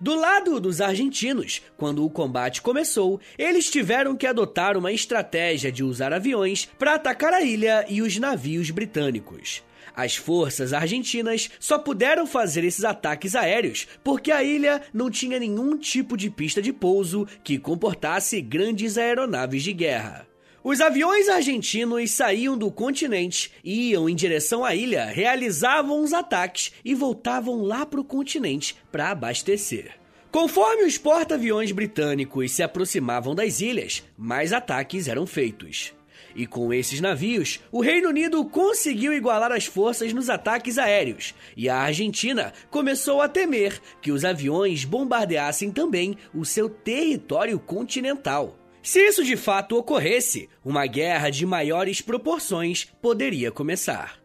Do 0.00 0.14
lado 0.14 0.60
dos 0.60 0.80
argentinos, 0.80 1.62
quando 1.76 2.04
o 2.04 2.10
combate 2.10 2.62
começou, 2.62 3.20
eles 3.36 3.68
tiveram 3.68 4.16
que 4.16 4.28
adotar 4.28 4.76
uma 4.76 4.92
estratégia 4.92 5.72
de 5.72 5.82
usar 5.82 6.12
aviões 6.12 6.68
para 6.78 6.94
atacar 6.94 7.32
a 7.32 7.42
ilha 7.42 7.84
e 7.88 8.00
os 8.00 8.16
navios 8.16 8.70
britânicos. 8.70 9.62
As 9.94 10.16
forças 10.16 10.72
argentinas 10.72 11.50
só 11.58 11.78
puderam 11.78 12.26
fazer 12.26 12.64
esses 12.64 12.84
ataques 12.84 13.34
aéreos 13.34 13.86
porque 14.02 14.30
a 14.30 14.42
ilha 14.42 14.82
não 14.92 15.10
tinha 15.10 15.38
nenhum 15.38 15.76
tipo 15.76 16.16
de 16.16 16.30
pista 16.30 16.62
de 16.62 16.72
pouso 16.72 17.26
que 17.42 17.58
comportasse 17.58 18.40
grandes 18.40 18.96
aeronaves 18.98 19.62
de 19.62 19.72
guerra. 19.72 20.26
Os 20.62 20.80
aviões 20.80 21.28
argentinos 21.28 22.10
saíam 22.10 22.58
do 22.58 22.70
continente, 22.70 23.52
iam 23.64 24.08
em 24.08 24.14
direção 24.14 24.64
à 24.64 24.74
ilha, 24.74 25.06
realizavam 25.06 26.02
os 26.02 26.12
ataques 26.12 26.72
e 26.84 26.94
voltavam 26.94 27.62
lá 27.62 27.86
para 27.86 28.00
o 28.00 28.04
continente 28.04 28.76
para 28.90 29.10
abastecer. 29.10 29.92
Conforme 30.30 30.84
os 30.84 30.98
porta-aviões 30.98 31.72
britânicos 31.72 32.52
se 32.52 32.62
aproximavam 32.62 33.34
das 33.34 33.62
ilhas, 33.62 34.04
mais 34.16 34.52
ataques 34.52 35.08
eram 35.08 35.26
feitos. 35.26 35.94
E 36.38 36.46
com 36.46 36.72
esses 36.72 37.00
navios, 37.00 37.58
o 37.72 37.80
Reino 37.80 38.10
Unido 38.10 38.44
conseguiu 38.44 39.12
igualar 39.12 39.50
as 39.50 39.66
forças 39.66 40.12
nos 40.12 40.30
ataques 40.30 40.78
aéreos, 40.78 41.34
e 41.56 41.68
a 41.68 41.78
Argentina 41.78 42.52
começou 42.70 43.20
a 43.20 43.28
temer 43.28 43.80
que 44.00 44.12
os 44.12 44.24
aviões 44.24 44.84
bombardeassem 44.84 45.72
também 45.72 46.16
o 46.32 46.44
seu 46.44 46.70
território 46.70 47.58
continental. 47.58 48.56
Se 48.80 49.00
isso 49.00 49.24
de 49.24 49.36
fato 49.36 49.76
ocorresse, 49.76 50.48
uma 50.64 50.86
guerra 50.86 51.28
de 51.28 51.44
maiores 51.44 52.00
proporções 52.00 52.86
poderia 53.02 53.50
começar. 53.50 54.20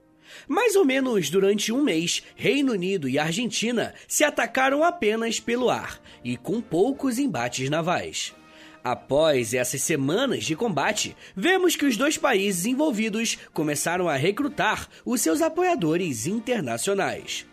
Mais 0.48 0.76
ou 0.76 0.86
menos 0.86 1.32
durante 1.32 1.72
um 1.72 1.82
mês, 1.82 2.22
Reino 2.36 2.74
Unido 2.74 3.10
e 3.10 3.18
Argentina 3.18 3.92
se 4.08 4.24
atacaram 4.24 4.84
apenas 4.84 5.40
pelo 5.40 5.68
ar 5.68 6.00
e 6.24 6.38
com 6.38 6.62
poucos 6.62 7.18
embates 7.18 7.72
navais. 7.72 8.36
Após 8.84 9.54
essas 9.54 9.82
semanas 9.82 10.44
de 10.44 10.58
combate, 10.58 11.16
vemos 11.34 11.76
que 11.76 11.86
os 11.86 11.96
dois 11.96 12.18
países 12.18 12.66
envolvidos 12.66 13.38
começaram 13.54 14.10
a 14.10 14.16
recrutar 14.18 14.90
os 15.06 15.22
seus 15.22 15.42
apoiadores 15.42 16.28
internacionais. 16.28 17.46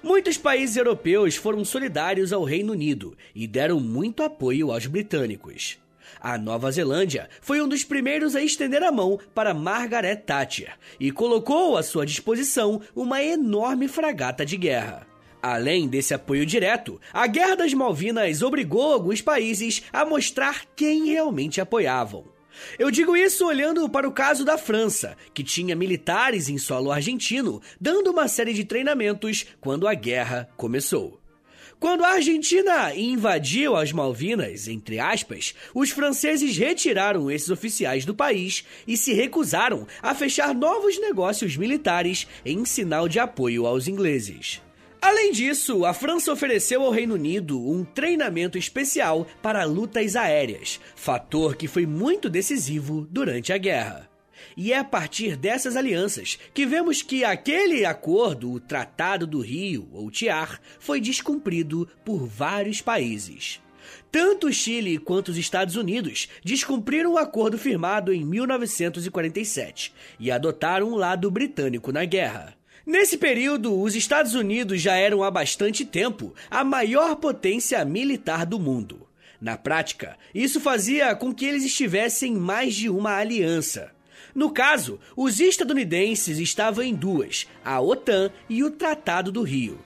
Muitos 0.00 0.38
países 0.38 0.76
europeus 0.76 1.34
foram 1.34 1.64
solidários 1.64 2.32
ao 2.32 2.44
Reino 2.44 2.72
Unido 2.72 3.16
e 3.34 3.48
deram 3.48 3.80
muito 3.80 4.22
apoio 4.22 4.70
aos 4.70 4.86
britânicos. 4.86 5.76
A 6.20 6.38
Nova 6.38 6.70
Zelândia 6.70 7.28
foi 7.40 7.60
um 7.60 7.66
dos 7.66 7.82
primeiros 7.82 8.36
a 8.36 8.42
estender 8.42 8.84
a 8.84 8.92
mão 8.92 9.18
para 9.34 9.52
Margaret 9.52 10.16
Thatcher 10.16 10.74
e 11.00 11.10
colocou 11.10 11.76
à 11.76 11.82
sua 11.82 12.06
disposição 12.06 12.80
uma 12.94 13.22
enorme 13.22 13.88
fragata 13.88 14.46
de 14.46 14.56
guerra. 14.56 15.04
Além 15.48 15.86
desse 15.86 16.12
apoio 16.12 16.44
direto, 16.44 17.00
a 17.12 17.24
Guerra 17.28 17.54
das 17.54 17.72
Malvinas 17.72 18.42
obrigou 18.42 18.92
alguns 18.92 19.22
países 19.22 19.80
a 19.92 20.04
mostrar 20.04 20.64
quem 20.74 21.06
realmente 21.06 21.60
apoiavam. 21.60 22.24
Eu 22.76 22.90
digo 22.90 23.16
isso 23.16 23.46
olhando 23.46 23.88
para 23.88 24.08
o 24.08 24.12
caso 24.12 24.44
da 24.44 24.58
França, 24.58 25.16
que 25.32 25.44
tinha 25.44 25.76
militares 25.76 26.48
em 26.48 26.58
solo 26.58 26.90
argentino 26.90 27.62
dando 27.80 28.10
uma 28.10 28.26
série 28.26 28.52
de 28.52 28.64
treinamentos 28.64 29.46
quando 29.60 29.86
a 29.86 29.94
guerra 29.94 30.48
começou. 30.56 31.20
Quando 31.78 32.02
a 32.02 32.14
Argentina 32.14 32.92
invadiu 32.96 33.76
as 33.76 33.92
Malvinas, 33.92 34.66
entre 34.66 34.98
aspas, 34.98 35.54
os 35.72 35.90
franceses 35.90 36.58
retiraram 36.58 37.30
esses 37.30 37.50
oficiais 37.50 38.04
do 38.04 38.16
país 38.16 38.64
e 38.84 38.96
se 38.96 39.12
recusaram 39.12 39.86
a 40.02 40.12
fechar 40.12 40.52
novos 40.52 41.00
negócios 41.00 41.56
militares 41.56 42.26
em 42.44 42.64
sinal 42.64 43.08
de 43.08 43.20
apoio 43.20 43.64
aos 43.64 43.86
ingleses. 43.86 44.65
Além 45.06 45.30
disso, 45.30 45.84
a 45.84 45.94
França 45.94 46.32
ofereceu 46.32 46.82
ao 46.82 46.90
Reino 46.90 47.14
Unido 47.14 47.64
um 47.64 47.84
treinamento 47.84 48.58
especial 48.58 49.24
para 49.40 49.62
lutas 49.62 50.16
aéreas, 50.16 50.80
fator 50.96 51.54
que 51.54 51.68
foi 51.68 51.86
muito 51.86 52.28
decisivo 52.28 53.06
durante 53.08 53.52
a 53.52 53.56
guerra. 53.56 54.10
E 54.56 54.72
é 54.72 54.78
a 54.78 54.82
partir 54.82 55.36
dessas 55.36 55.76
alianças 55.76 56.36
que 56.52 56.66
vemos 56.66 57.02
que 57.02 57.24
aquele 57.24 57.84
acordo, 57.84 58.50
o 58.50 58.58
Tratado 58.58 59.28
do 59.28 59.40
Rio, 59.40 59.88
ou 59.92 60.10
TIAR, 60.10 60.60
foi 60.80 61.00
descumprido 61.00 61.88
por 62.04 62.26
vários 62.26 62.80
países. 62.80 63.62
Tanto 64.10 64.48
o 64.48 64.52
Chile 64.52 64.98
quanto 64.98 65.28
os 65.28 65.38
Estados 65.38 65.76
Unidos 65.76 66.26
descumpriram 66.44 67.12
o 67.12 67.18
acordo 67.18 67.56
firmado 67.56 68.12
em 68.12 68.24
1947 68.24 69.94
e 70.18 70.32
adotaram 70.32 70.90
o 70.90 70.96
lado 70.96 71.30
britânico 71.30 71.92
na 71.92 72.04
guerra. 72.04 72.55
Nesse 72.86 73.18
período, 73.18 73.76
os 73.80 73.96
Estados 73.96 74.34
Unidos 74.34 74.80
já 74.80 74.94
eram 74.94 75.24
há 75.24 75.30
bastante 75.30 75.84
tempo 75.84 76.32
a 76.48 76.62
maior 76.62 77.16
potência 77.16 77.84
militar 77.84 78.46
do 78.46 78.60
mundo. 78.60 79.08
Na 79.40 79.58
prática, 79.58 80.16
isso 80.32 80.60
fazia 80.60 81.12
com 81.16 81.34
que 81.34 81.44
eles 81.44 81.64
estivessem 81.64 82.32
em 82.32 82.36
mais 82.36 82.76
de 82.76 82.88
uma 82.88 83.16
aliança. 83.16 83.90
No 84.32 84.52
caso, 84.52 85.00
os 85.16 85.40
estadunidenses 85.40 86.38
estavam 86.38 86.84
em 86.84 86.94
duas, 86.94 87.48
a 87.64 87.80
OTAN 87.80 88.30
e 88.48 88.62
o 88.62 88.70
Tratado 88.70 89.32
do 89.32 89.42
Rio. 89.42 89.80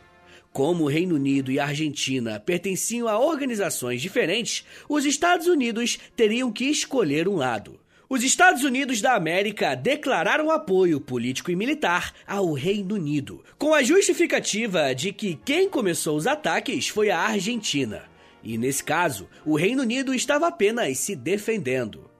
Como 0.52 0.84
o 0.84 0.88
Reino 0.88 1.14
Unido 1.14 1.50
e 1.50 1.58
a 1.58 1.66
Argentina 1.66 2.38
pertenciam 2.38 3.08
a 3.08 3.18
organizações 3.18 4.02
diferentes, 4.02 4.66
os 4.86 5.06
Estados 5.06 5.46
Unidos 5.46 5.98
teriam 6.14 6.52
que 6.52 6.66
escolher 6.66 7.26
um 7.26 7.36
lado. 7.36 7.80
Os 8.12 8.24
Estados 8.24 8.64
Unidos 8.64 9.00
da 9.00 9.14
América 9.14 9.76
declararam 9.76 10.50
apoio 10.50 11.00
político 11.00 11.48
e 11.48 11.54
militar 11.54 12.12
ao 12.26 12.52
Reino 12.52 12.96
Unido, 12.96 13.44
com 13.56 13.72
a 13.72 13.84
justificativa 13.84 14.92
de 14.92 15.12
que 15.12 15.38
quem 15.44 15.70
começou 15.70 16.16
os 16.16 16.26
ataques 16.26 16.88
foi 16.88 17.08
a 17.08 17.20
Argentina. 17.20 18.02
E 18.42 18.58
nesse 18.58 18.82
caso, 18.82 19.28
o 19.46 19.54
Reino 19.54 19.82
Unido 19.82 20.12
estava 20.12 20.48
apenas 20.48 20.98
se 20.98 21.14
defendendo. 21.14 22.10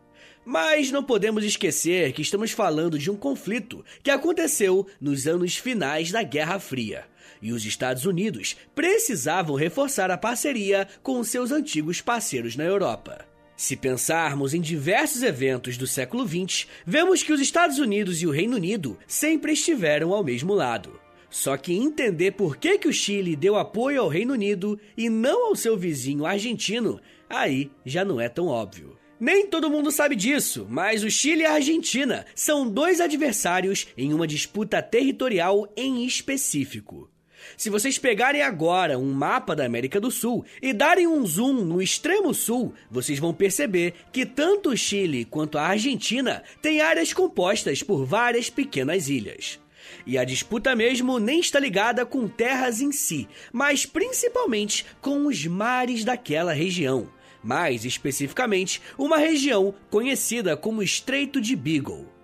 Mas 0.45 0.93
não 0.93 1.03
podemos 1.03 1.43
esquecer 1.43 2.13
que 2.13 2.23
estamos 2.23 2.53
falando 2.53 2.97
de 2.97 3.11
um 3.11 3.17
conflito 3.17 3.85
que 4.01 4.13
aconteceu 4.13 4.87
nos 5.01 5.27
anos 5.27 5.57
finais 5.57 6.13
da 6.13 6.23
Guerra 6.23 6.61
Fria 6.61 7.05
e 7.43 7.53
os 7.53 7.65
Estados 7.65 8.05
Unidos 8.05 8.57
precisavam 8.77 9.57
reforçar 9.57 10.09
a 10.13 10.17
parceria 10.17 10.87
com 11.03 11.25
seus 11.25 11.51
antigos 11.51 12.01
parceiros 12.01 12.55
na 12.55 12.63
Europa. 12.63 13.30
Se 13.61 13.77
pensarmos 13.77 14.55
em 14.55 14.61
diversos 14.63 15.23
eventos 15.23 15.77
do 15.77 15.87
século 15.87 16.27
XX, 16.27 16.67
vemos 16.87 17.23
que 17.23 17.31
os 17.31 17.43
Estados 17.43 17.79
Unidos 17.79 18.23
e 18.23 18.27
o 18.27 18.31
Reino 18.31 18.57
Unido 18.57 18.99
sempre 19.07 19.53
estiveram 19.53 20.15
ao 20.15 20.25
mesmo 20.25 20.55
lado. 20.55 20.99
Só 21.29 21.59
que 21.59 21.75
entender 21.75 22.31
por 22.31 22.57
que, 22.57 22.79
que 22.79 22.89
o 22.89 22.93
Chile 22.93 23.37
deu 23.37 23.57
apoio 23.57 24.01
ao 24.01 24.09
Reino 24.09 24.33
Unido 24.33 24.81
e 24.97 25.11
não 25.11 25.49
ao 25.49 25.55
seu 25.55 25.77
vizinho 25.77 26.25
argentino, 26.25 26.99
aí 27.29 27.71
já 27.85 28.03
não 28.03 28.19
é 28.19 28.31
tão 28.31 28.47
óbvio. 28.47 28.97
Nem 29.21 29.47
todo 29.47 29.69
mundo 29.69 29.91
sabe 29.91 30.17
disso, 30.17 30.67
mas 30.67 31.05
o 31.05 31.11
Chile 31.11 31.43
e 31.43 31.47
a 31.47 31.53
Argentina 31.53 32.25
são 32.35 32.67
dois 32.67 32.99
adversários 32.99 33.89
em 33.95 34.15
uma 34.15 34.27
disputa 34.27 34.81
territorial 34.81 35.71
em 35.77 36.07
específico. 36.07 37.10
Se 37.57 37.71
vocês 37.71 37.99
pegarem 37.99 38.43
agora 38.43 38.99
um 38.99 39.13
mapa 39.13 39.55
da 39.55 39.65
América 39.65 40.01
do 40.01 40.11
Sul 40.11 40.45
e 40.61 40.73
darem 40.73 41.07
um 41.07 41.27
zoom 41.27 41.65
no 41.65 41.81
extremo 41.83 42.33
sul, 42.35 42.75
vocês 42.91 43.19
vão 43.19 43.35
perceber 43.35 43.95
que 44.13 44.25
tanto 44.25 44.71
o 44.71 44.77
Chile 44.77 45.25
quanto 45.25 45.59
a 45.59 45.67
Argentina 45.67 46.43
têm 46.63 46.81
áreas 46.81 47.13
compostas 47.13 47.83
por 47.83 48.05
várias 48.05 48.49
pequenas 48.51 49.09
ilhas. 49.09 49.59
E 50.07 50.19
a 50.19 50.25
disputa 50.25 50.75
mesmo 50.75 51.19
nem 51.19 51.41
está 51.41 51.59
ligada 51.59 52.07
com 52.07 52.29
terras 52.29 52.81
em 52.81 52.93
si, 52.93 53.29
mas 53.53 53.85
principalmente 53.87 54.87
com 55.01 55.27
os 55.27 55.47
mares 55.47 56.05
daquela 56.05 56.53
região. 56.53 57.09
Mais 57.43 57.85
especificamente, 57.85 58.83
uma 58.99 59.17
região 59.17 59.75
conhecida 59.91 60.57
como 60.57 60.83
Estreito 60.83 61.41
de 61.41 61.57
Beagle. 61.57 62.20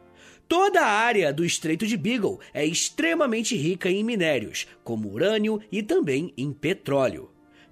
Toda 0.49 0.81
a 0.81 0.87
área 0.87 1.33
do 1.33 1.45
Estreito 1.45 1.87
de 1.87 1.97
Beagle 1.97 2.41
é 2.55 2.65
extremamente 2.65 3.57
rica 3.57 3.91
em 3.91 4.05
minérios, 4.05 4.67
como 4.85 5.13
urânio 5.13 5.61
e 5.73 5.83
também 5.83 6.33
em 6.37 6.53
petróleo. 6.53 7.31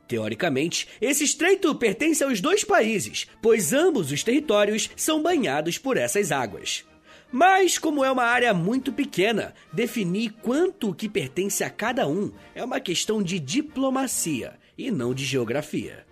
Teoricamente, 0.09 0.89
esse 1.01 1.25
estreito 1.25 1.75
pertence 1.77 2.23
aos 2.23 2.41
dois 2.41 2.65
países, 2.65 3.29
pois 3.41 3.73
ambos 3.73 4.11
os 4.11 4.23
territórios 4.23 4.91
são 4.97 5.23
banhados 5.23 5.79
por 5.79 5.97
essas 5.97 6.33
águas. 6.33 6.85
Mas, 7.33 7.79
como 7.79 8.05
é 8.05 8.11
uma 8.11 8.25
área 8.25 8.53
muito 8.53 8.93
pequena, 8.93 9.55
definir 9.73 10.35
quanto 10.43 10.95
que 10.95 11.09
pertence 11.09 11.65
a 11.65 11.71
cada 11.71 12.07
um 12.07 12.33
é 12.55 12.63
uma 12.63 12.81
questão 12.81 13.23
de 13.23 13.39
diplomacia 13.41 14.55
e 14.77 14.91
não 14.91 15.15
de 15.15 15.25
geografia. 15.25 16.04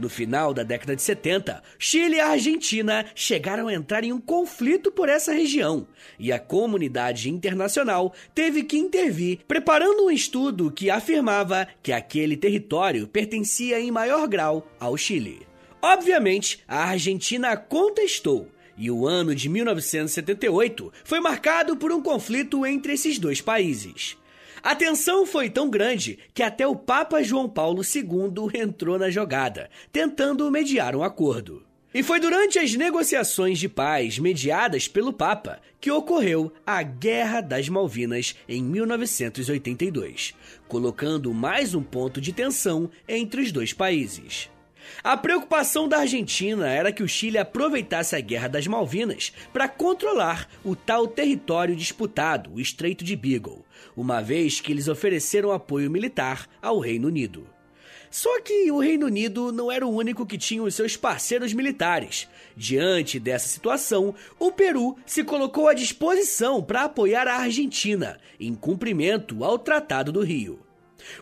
No 0.00 0.08
final 0.08 0.54
da 0.54 0.62
década 0.62 0.96
de 0.96 1.02
70, 1.02 1.62
Chile 1.78 2.16
e 2.16 2.20
Argentina 2.20 3.04
chegaram 3.14 3.68
a 3.68 3.74
entrar 3.74 4.02
em 4.02 4.14
um 4.14 4.18
conflito 4.18 4.90
por 4.90 5.10
essa 5.10 5.30
região, 5.30 5.86
e 6.18 6.32
a 6.32 6.38
comunidade 6.38 7.28
internacional 7.28 8.14
teve 8.34 8.62
que 8.62 8.78
intervir, 8.78 9.40
preparando 9.46 10.06
um 10.06 10.10
estudo 10.10 10.70
que 10.70 10.88
afirmava 10.88 11.68
que 11.82 11.92
aquele 11.92 12.34
território 12.34 13.06
pertencia 13.06 13.78
em 13.78 13.90
maior 13.90 14.26
grau 14.26 14.66
ao 14.80 14.96
Chile. 14.96 15.46
Obviamente, 15.82 16.64
a 16.66 16.84
Argentina 16.84 17.54
contestou, 17.54 18.48
e 18.78 18.90
o 18.90 19.06
ano 19.06 19.34
de 19.34 19.50
1978 19.50 20.90
foi 21.04 21.20
marcado 21.20 21.76
por 21.76 21.92
um 21.92 22.00
conflito 22.00 22.64
entre 22.64 22.94
esses 22.94 23.18
dois 23.18 23.42
países. 23.42 24.16
A 24.62 24.74
tensão 24.74 25.24
foi 25.24 25.48
tão 25.48 25.70
grande 25.70 26.18
que 26.34 26.42
até 26.42 26.66
o 26.66 26.76
Papa 26.76 27.22
João 27.22 27.48
Paulo 27.48 27.82
II 27.82 28.60
entrou 28.60 28.98
na 28.98 29.10
jogada, 29.10 29.70
tentando 29.90 30.50
mediar 30.50 30.94
um 30.94 31.02
acordo. 31.02 31.62
E 31.92 32.02
foi 32.04 32.20
durante 32.20 32.58
as 32.58 32.74
negociações 32.74 33.58
de 33.58 33.68
paz 33.68 34.18
mediadas 34.18 34.86
pelo 34.86 35.12
Papa 35.12 35.60
que 35.80 35.90
ocorreu 35.90 36.52
a 36.64 36.82
Guerra 36.82 37.40
das 37.40 37.68
Malvinas 37.68 38.36
em 38.48 38.62
1982, 38.62 40.34
colocando 40.68 41.34
mais 41.34 41.74
um 41.74 41.82
ponto 41.82 42.20
de 42.20 42.32
tensão 42.32 42.88
entre 43.08 43.40
os 43.40 43.50
dois 43.50 43.72
países. 43.72 44.48
A 45.02 45.16
preocupação 45.16 45.88
da 45.88 45.98
Argentina 45.98 46.68
era 46.68 46.92
que 46.92 47.02
o 47.02 47.08
Chile 47.08 47.38
aproveitasse 47.38 48.14
a 48.14 48.20
Guerra 48.20 48.48
das 48.48 48.66
Malvinas 48.66 49.32
para 49.52 49.68
controlar 49.68 50.48
o 50.64 50.76
tal 50.76 51.06
território 51.06 51.74
disputado, 51.74 52.52
o 52.52 52.60
Estreito 52.60 53.04
de 53.04 53.16
Beagle, 53.16 53.64
uma 53.96 54.20
vez 54.20 54.60
que 54.60 54.72
eles 54.72 54.88
ofereceram 54.88 55.52
apoio 55.52 55.90
militar 55.90 56.46
ao 56.60 56.78
Reino 56.78 57.08
Unido. 57.08 57.46
Só 58.10 58.40
que 58.40 58.70
o 58.72 58.80
Reino 58.80 59.06
Unido 59.06 59.52
não 59.52 59.70
era 59.70 59.86
o 59.86 59.94
único 59.94 60.26
que 60.26 60.36
tinha 60.36 60.62
os 60.62 60.74
seus 60.74 60.96
parceiros 60.96 61.52
militares. 61.52 62.28
Diante 62.56 63.20
dessa 63.20 63.46
situação, 63.46 64.14
o 64.36 64.50
Peru 64.50 64.96
se 65.06 65.22
colocou 65.22 65.68
à 65.68 65.74
disposição 65.74 66.60
para 66.60 66.84
apoiar 66.84 67.28
a 67.28 67.36
Argentina, 67.36 68.18
em 68.38 68.52
cumprimento 68.52 69.44
ao 69.44 69.56
Tratado 69.56 70.10
do 70.10 70.22
Rio. 70.22 70.58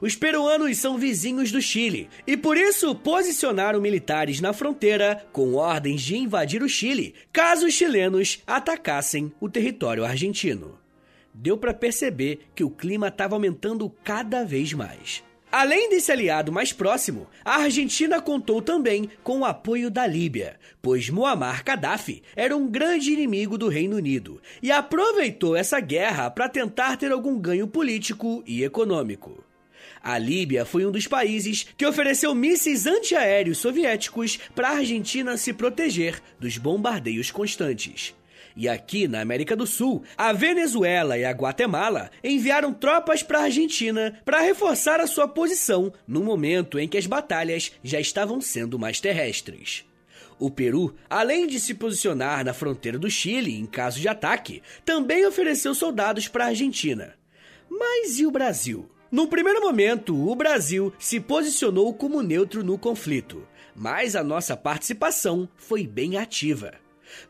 Os 0.00 0.14
peruanos 0.14 0.76
são 0.78 0.98
vizinhos 0.98 1.52
do 1.52 1.60
Chile 1.60 2.08
e 2.26 2.36
por 2.36 2.56
isso 2.56 2.94
posicionaram 2.94 3.80
militares 3.80 4.40
na 4.40 4.52
fronteira 4.52 5.26
com 5.32 5.54
ordens 5.54 6.02
de 6.02 6.16
invadir 6.16 6.62
o 6.62 6.68
Chile 6.68 7.14
caso 7.32 7.66
os 7.66 7.74
chilenos 7.74 8.42
atacassem 8.46 9.32
o 9.40 9.48
território 9.48 10.04
argentino. 10.04 10.78
Deu 11.32 11.56
para 11.56 11.72
perceber 11.74 12.40
que 12.54 12.64
o 12.64 12.70
clima 12.70 13.08
estava 13.08 13.36
aumentando 13.36 13.88
cada 14.02 14.44
vez 14.44 14.72
mais. 14.72 15.22
Além 15.50 15.88
desse 15.88 16.12
aliado 16.12 16.52
mais 16.52 16.74
próximo, 16.74 17.26
a 17.42 17.62
Argentina 17.62 18.20
contou 18.20 18.60
também 18.60 19.08
com 19.22 19.40
o 19.40 19.44
apoio 19.46 19.90
da 19.90 20.06
Líbia, 20.06 20.56
pois 20.82 21.08
Muammar 21.08 21.64
Gaddafi 21.64 22.22
era 22.36 22.54
um 22.54 22.68
grande 22.68 23.12
inimigo 23.12 23.56
do 23.56 23.68
Reino 23.68 23.96
Unido 23.96 24.42
e 24.62 24.70
aproveitou 24.70 25.56
essa 25.56 25.80
guerra 25.80 26.30
para 26.30 26.50
tentar 26.50 26.98
ter 26.98 27.10
algum 27.10 27.38
ganho 27.38 27.66
político 27.66 28.42
e 28.46 28.62
econômico. 28.62 29.42
A 30.02 30.18
Líbia 30.18 30.64
foi 30.64 30.86
um 30.86 30.90
dos 30.90 31.06
países 31.06 31.66
que 31.76 31.86
ofereceu 31.86 32.34
mísseis 32.34 32.86
antiaéreos 32.86 33.58
soviéticos 33.58 34.38
para 34.54 34.68
a 34.68 34.76
Argentina 34.78 35.36
se 35.36 35.52
proteger 35.52 36.20
dos 36.38 36.56
bombardeios 36.56 37.30
constantes. 37.30 38.14
E 38.56 38.68
aqui 38.68 39.06
na 39.06 39.20
América 39.20 39.54
do 39.54 39.66
Sul, 39.66 40.02
a 40.16 40.32
Venezuela 40.32 41.16
e 41.16 41.24
a 41.24 41.30
Guatemala 41.30 42.10
enviaram 42.24 42.72
tropas 42.72 43.22
para 43.22 43.38
a 43.38 43.44
Argentina 43.44 44.20
para 44.24 44.40
reforçar 44.40 45.00
a 45.00 45.06
sua 45.06 45.28
posição 45.28 45.92
no 46.08 46.24
momento 46.24 46.76
em 46.78 46.88
que 46.88 46.98
as 46.98 47.06
batalhas 47.06 47.70
já 47.84 48.00
estavam 48.00 48.40
sendo 48.40 48.76
mais 48.76 49.00
terrestres. 49.00 49.84
O 50.40 50.50
Peru, 50.50 50.94
além 51.08 51.46
de 51.46 51.58
se 51.58 51.74
posicionar 51.74 52.44
na 52.44 52.52
fronteira 52.52 52.98
do 52.98 53.10
Chile 53.10 53.56
em 53.56 53.66
caso 53.66 54.00
de 54.00 54.08
ataque, 54.08 54.62
também 54.84 55.26
ofereceu 55.26 55.74
soldados 55.74 56.28
para 56.28 56.44
a 56.44 56.48
Argentina. 56.48 57.14
Mas 57.70 58.18
e 58.18 58.26
o 58.26 58.30
Brasil? 58.30 58.88
No 59.10 59.26
primeiro 59.26 59.62
momento, 59.62 60.14
o 60.28 60.34
Brasil 60.34 60.92
se 60.98 61.18
posicionou 61.18 61.94
como 61.94 62.20
neutro 62.20 62.62
no 62.62 62.76
conflito, 62.76 63.42
mas 63.74 64.14
a 64.14 64.22
nossa 64.22 64.54
participação 64.54 65.48
foi 65.56 65.86
bem 65.86 66.18
ativa. 66.18 66.74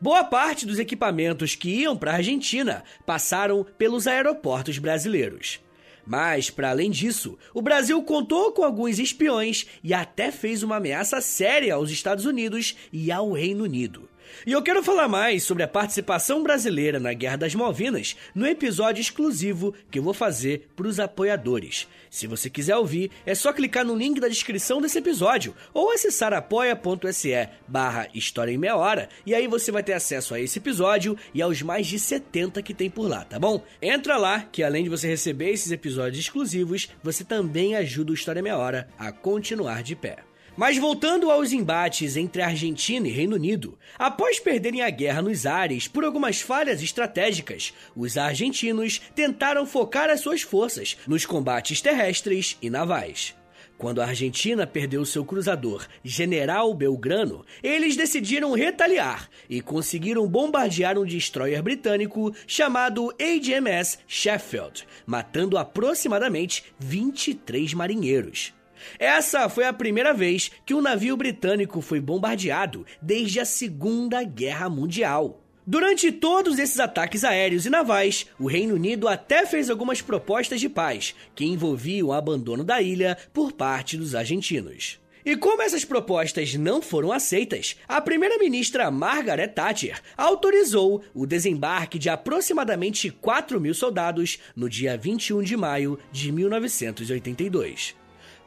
Boa 0.01 0.25
parte 0.25 0.67
dos 0.67 0.81
equipamentos 0.81 1.55
que 1.55 1.69
iam 1.69 1.97
para 1.97 2.11
a 2.11 2.17
Argentina 2.17 2.83
passaram 3.07 3.65
pelos 3.79 4.09
aeroportos 4.09 4.77
brasileiros. 4.79 5.61
Mas, 6.05 6.51
para 6.51 6.71
além 6.71 6.91
disso, 6.91 7.39
o 7.55 7.63
Brasil 7.63 8.03
contou 8.03 8.51
com 8.51 8.65
alguns 8.65 8.99
espiões 8.99 9.67
e 9.85 9.95
até 9.95 10.33
fez 10.33 10.65
uma 10.65 10.79
ameaça 10.79 11.21
séria 11.21 11.75
aos 11.75 11.91
Estados 11.91 12.25
Unidos 12.25 12.75
e 12.93 13.13
ao 13.13 13.31
Reino 13.31 13.63
Unido, 13.63 14.09
E 14.47 14.53
eu 14.53 14.63
quero 14.63 14.83
falar 14.83 15.09
mais 15.09 15.43
sobre 15.43 15.63
a 15.63 15.69
participação 15.69 16.43
brasileira 16.43 17.01
na 17.01 17.13
Guerra 17.13 17.37
das 17.37 17.55
Malvinas 17.55 18.17
no 18.35 18.47
episódio 18.47 19.01
exclusivo 19.01 19.75
que 19.91 19.99
eu 19.99 20.03
vou 20.03 20.15
fazer 20.15 20.69
para 20.77 20.87
os 20.87 21.01
apoiadores. 21.01 21.89
Se 22.11 22.27
você 22.27 22.49
quiser 22.49 22.77
ouvir, 22.77 23.11
é 23.27 23.35
só 23.35 23.53
clicar 23.53 23.85
no 23.85 23.97
link 23.97 24.21
da 24.21 24.29
descrição 24.29 24.81
desse 24.81 24.99
episódio 24.99 25.55
ou 25.75 25.93
acessar 25.93 26.33
apoia.se 26.33 27.49
barra 27.67 28.09
História 28.15 28.53
em 28.53 28.59
Meia 28.59 28.77
Hora 28.77 29.09
e 29.27 29.35
aí 29.35 29.47
você 29.47 29.71
vai 29.71 29.83
ter 29.83 29.93
acesso 29.93 30.35
a 30.35 30.41
esse 30.41 30.59
episódio 30.59 31.17
e 31.35 31.43
aos 31.43 31.61
mais 31.63 31.87
de 31.87 31.99
70 31.99 32.63
que 32.63 32.75
tem 32.75 32.89
por 32.89 33.09
lá, 33.09 33.25
tá 33.25 33.39
bom? 33.39 33.63
Entra 33.83 34.17
lá 34.17 34.41
que 34.41 34.63
além 34.63 34.85
de 34.85 34.91
você 34.91 35.09
receber 35.09 35.51
esses 35.51 35.73
episódios 35.73 36.19
exclusivos, 36.19 36.89
você 37.03 37.25
também 37.25 37.77
ajuda 37.77 38.13
o 38.13 38.15
História 38.15 38.41
em 38.41 38.45
Meia 38.45 38.57
Hora 38.57 38.89
a 38.99 39.13
continuar 39.13 39.83
de 39.83 39.95
pé. 39.97 40.28
Mas 40.59 40.77
voltando 40.77 41.31
aos 41.31 41.53
embates 41.53 42.17
entre 42.17 42.43
Argentina 42.43 43.07
e 43.07 43.13
Reino 43.13 43.37
Unido, 43.37 43.79
após 43.97 44.41
perderem 44.41 44.83
a 44.83 44.91
guerra 44.91 45.23
nos 45.23 45.47
ares 45.47 45.87
por 45.87 46.05
algumas 46.05 46.41
falhas 46.41 46.83
estratégicas, 46.83 47.73
os 47.95 48.19
argentinos 48.19 49.01
tentaram 49.15 49.65
focar 49.65 50.11
as 50.11 50.21
suas 50.21 50.43
forças 50.43 50.97
nos 51.07 51.25
combates 51.25 51.81
terrestres 51.81 52.59
e 52.61 52.69
navais. 52.69 53.37
Quando 53.79 54.03
a 54.03 54.07
Argentina 54.07 54.67
perdeu 54.67 55.05
seu 55.05 55.25
cruzador 55.25 55.87
General 56.03 56.75
Belgrano, 56.75 57.47
eles 57.63 57.95
decidiram 57.95 58.53
retaliar 58.53 59.31
e 59.49 59.61
conseguiram 59.61 60.27
bombardear 60.27 60.99
um 60.99 61.05
destroyer 61.05 61.63
britânico 61.63 62.35
chamado 62.49 63.15
HMS 63.21 64.01
Sheffield, 64.09 64.85
matando 65.07 65.57
aproximadamente 65.57 66.65
23 66.81 67.75
marinheiros. 67.75 68.58
Essa 68.99 69.49
foi 69.49 69.65
a 69.65 69.73
primeira 69.73 70.13
vez 70.13 70.51
que 70.65 70.75
um 70.75 70.81
navio 70.81 71.17
britânico 71.17 71.81
foi 71.81 72.01
bombardeado 72.01 72.85
desde 73.01 73.41
a 73.41 73.45
Segunda 73.45 74.23
Guerra 74.25 74.69
Mundial. 74.69 75.43
Durante 75.71 76.11
todos 76.11 76.59
esses 76.59 76.81
ataques 76.81 77.25
aéreos 77.25 77.67
e 77.67 77.71
navais, 77.71 78.27
o 78.39 78.47
Reino 78.47 78.75
Unido 78.75 79.07
até 79.07 79.45
fez 79.45 79.69
algumas 79.69 80.01
propostas 80.01 80.61
de 80.61 80.69
paz 80.69 81.15
que 81.35 81.45
envolviam 81.45 82.09
o 82.09 82.13
abandono 82.15 82.65
da 82.65 82.81
ilha 82.81 83.19
por 83.35 83.53
parte 83.53 83.95
dos 83.95 84.15
argentinos. 84.15 84.99
E 85.27 85.37
como 85.37 85.61
essas 85.61 85.85
propostas 85.85 86.55
não 86.55 86.81
foram 86.81 87.13
aceitas, 87.13 87.77
a 87.87 88.01
primeira-ministra 88.01 88.91
Margaret 88.91 89.49
Thatcher 89.49 90.01
autorizou 90.17 91.05
o 91.13 91.27
desembarque 91.27 91.99
de 91.99 92.09
aproximadamente 92.09 93.11
4 93.11 93.61
mil 93.61 93.75
soldados 93.75 94.39
no 94.57 94.71
dia 94.71 94.97
21 94.97 95.43
de 95.43 95.55
maio 95.55 95.99
de 96.11 96.33
1982. 96.33 97.95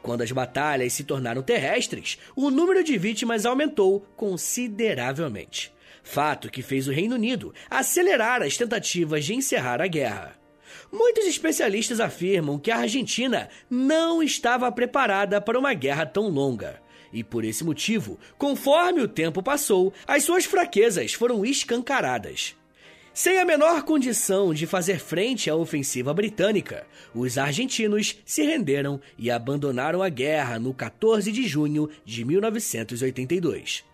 Quando 0.02 0.22
as 0.22 0.32
batalhas 0.32 0.92
se 0.92 1.04
tornaram 1.04 1.42
terrestres, 1.42 2.18
o 2.34 2.50
número 2.50 2.82
de 2.82 2.98
vítimas 2.98 3.46
aumentou 3.46 4.00
consideravelmente. 4.16 5.72
Fato 6.02 6.50
que 6.50 6.60
fez 6.60 6.88
o 6.88 6.92
Reino 6.92 7.14
Unido 7.14 7.54
acelerar 7.70 8.42
as 8.42 8.56
tentativas 8.56 9.24
de 9.24 9.34
encerrar 9.34 9.80
a 9.80 9.86
guerra. 9.86 10.36
Muitos 10.90 11.26
especialistas 11.26 12.00
afirmam 12.00 12.58
que 12.58 12.70
a 12.70 12.78
Argentina 12.78 13.48
não 13.70 14.22
estava 14.22 14.70
preparada 14.72 15.40
para 15.40 15.58
uma 15.58 15.72
guerra 15.72 16.04
tão 16.04 16.28
longa. 16.28 16.80
E 17.12 17.22
por 17.22 17.44
esse 17.44 17.62
motivo, 17.62 18.18
conforme 18.36 19.02
o 19.02 19.08
tempo 19.08 19.42
passou, 19.42 19.92
as 20.06 20.24
suas 20.24 20.44
fraquezas 20.44 21.12
foram 21.12 21.44
escancaradas. 21.44 22.56
Sem 23.14 23.38
a 23.38 23.44
menor 23.44 23.82
condição 23.82 24.54
de 24.54 24.66
fazer 24.66 24.98
frente 24.98 25.50
à 25.50 25.54
ofensiva 25.54 26.14
britânica, 26.14 26.86
os 27.14 27.36
argentinos 27.36 28.16
se 28.24 28.42
renderam 28.42 28.98
e 29.18 29.30
abandonaram 29.30 30.02
a 30.02 30.08
guerra 30.08 30.58
no 30.58 30.72
14 30.72 31.30
de 31.30 31.46
junho 31.46 31.90
de 32.06 32.24
1982. 32.24 33.84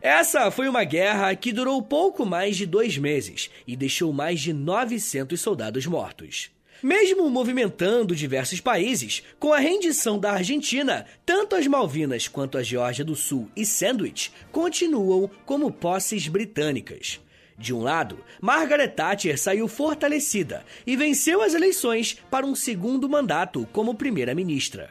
Essa 0.00 0.52
foi 0.52 0.68
uma 0.68 0.84
guerra 0.84 1.34
que 1.34 1.52
durou 1.52 1.82
pouco 1.82 2.24
mais 2.24 2.56
de 2.56 2.64
dois 2.64 2.96
meses 2.96 3.50
e 3.66 3.74
deixou 3.74 4.12
mais 4.12 4.38
de 4.38 4.52
900 4.52 5.38
soldados 5.40 5.84
mortos. 5.84 6.52
Mesmo 6.80 7.28
movimentando 7.28 8.14
diversos 8.14 8.60
países, 8.60 9.24
com 9.40 9.52
a 9.52 9.58
rendição 9.58 10.16
da 10.16 10.30
Argentina, 10.30 11.04
tanto 11.26 11.56
as 11.56 11.66
Malvinas 11.66 12.28
quanto 12.28 12.56
a 12.56 12.62
Geórgia 12.62 13.04
do 13.04 13.16
Sul 13.16 13.50
e 13.56 13.66
Sandwich 13.66 14.30
continuam 14.52 15.28
como 15.44 15.72
posses 15.72 16.28
britânicas. 16.28 17.20
De 17.60 17.74
um 17.74 17.82
lado, 17.82 18.24
Margaret 18.40 18.88
Thatcher 18.88 19.38
saiu 19.38 19.68
fortalecida 19.68 20.64
e 20.86 20.96
venceu 20.96 21.42
as 21.42 21.52
eleições 21.52 22.16
para 22.30 22.46
um 22.46 22.54
segundo 22.54 23.06
mandato 23.06 23.68
como 23.70 23.94
primeira-ministra. 23.94 24.88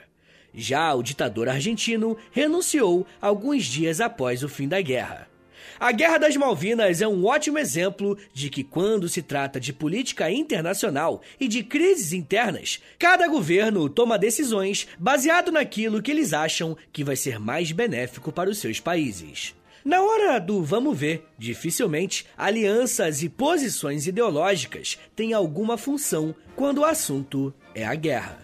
Já 0.54 0.94
o 0.94 1.02
ditador 1.02 1.50
argentino 1.50 2.16
renunciou 2.32 3.08
alguns 3.20 3.66
dias 3.66 4.00
após 4.00 4.44
o 4.44 4.48
fim 4.48 4.68
da 4.68 4.80
guerra. 4.82 5.28
A 5.80 5.92
Guerra 5.92 6.20
das 6.20 6.36
Malvinas 6.36 7.02
é 7.02 7.08
um 7.08 7.26
ótimo 7.26 7.58
exemplo 7.58 8.16
de 8.34 8.52
que, 8.52 8.64
quando 8.64 9.10
se 9.10 9.24
trata 9.24 9.60
de 9.60 9.74
política 9.74 10.30
internacional 10.30 11.24
e 11.40 11.48
de 11.48 11.64
crises 11.64 12.14
internas, 12.14 12.80
cada 13.00 13.28
governo 13.28 13.90
toma 13.90 14.20
decisões 14.20 14.88
baseado 15.00 15.52
naquilo 15.52 16.04
que 16.04 16.12
eles 16.12 16.34
acham 16.34 16.78
que 16.94 17.04
vai 17.04 17.16
ser 17.16 17.40
mais 17.40 17.72
benéfico 17.72 18.32
para 18.32 18.50
os 18.50 18.60
seus 18.60 18.80
países. 18.80 19.56
Na 19.90 20.04
hora 20.04 20.40
do 20.40 20.62
vamos 20.62 20.96
ver, 20.96 21.26
dificilmente 21.36 22.24
alianças 22.38 23.24
e 23.24 23.28
posições 23.28 24.06
ideológicas 24.06 25.00
têm 25.16 25.34
alguma 25.34 25.80
função 25.80 26.36
quando 26.56 26.82
o 26.82 26.86
assunto 26.86 27.52
é 27.74 27.84
a 27.84 27.96
guerra. 27.96 28.38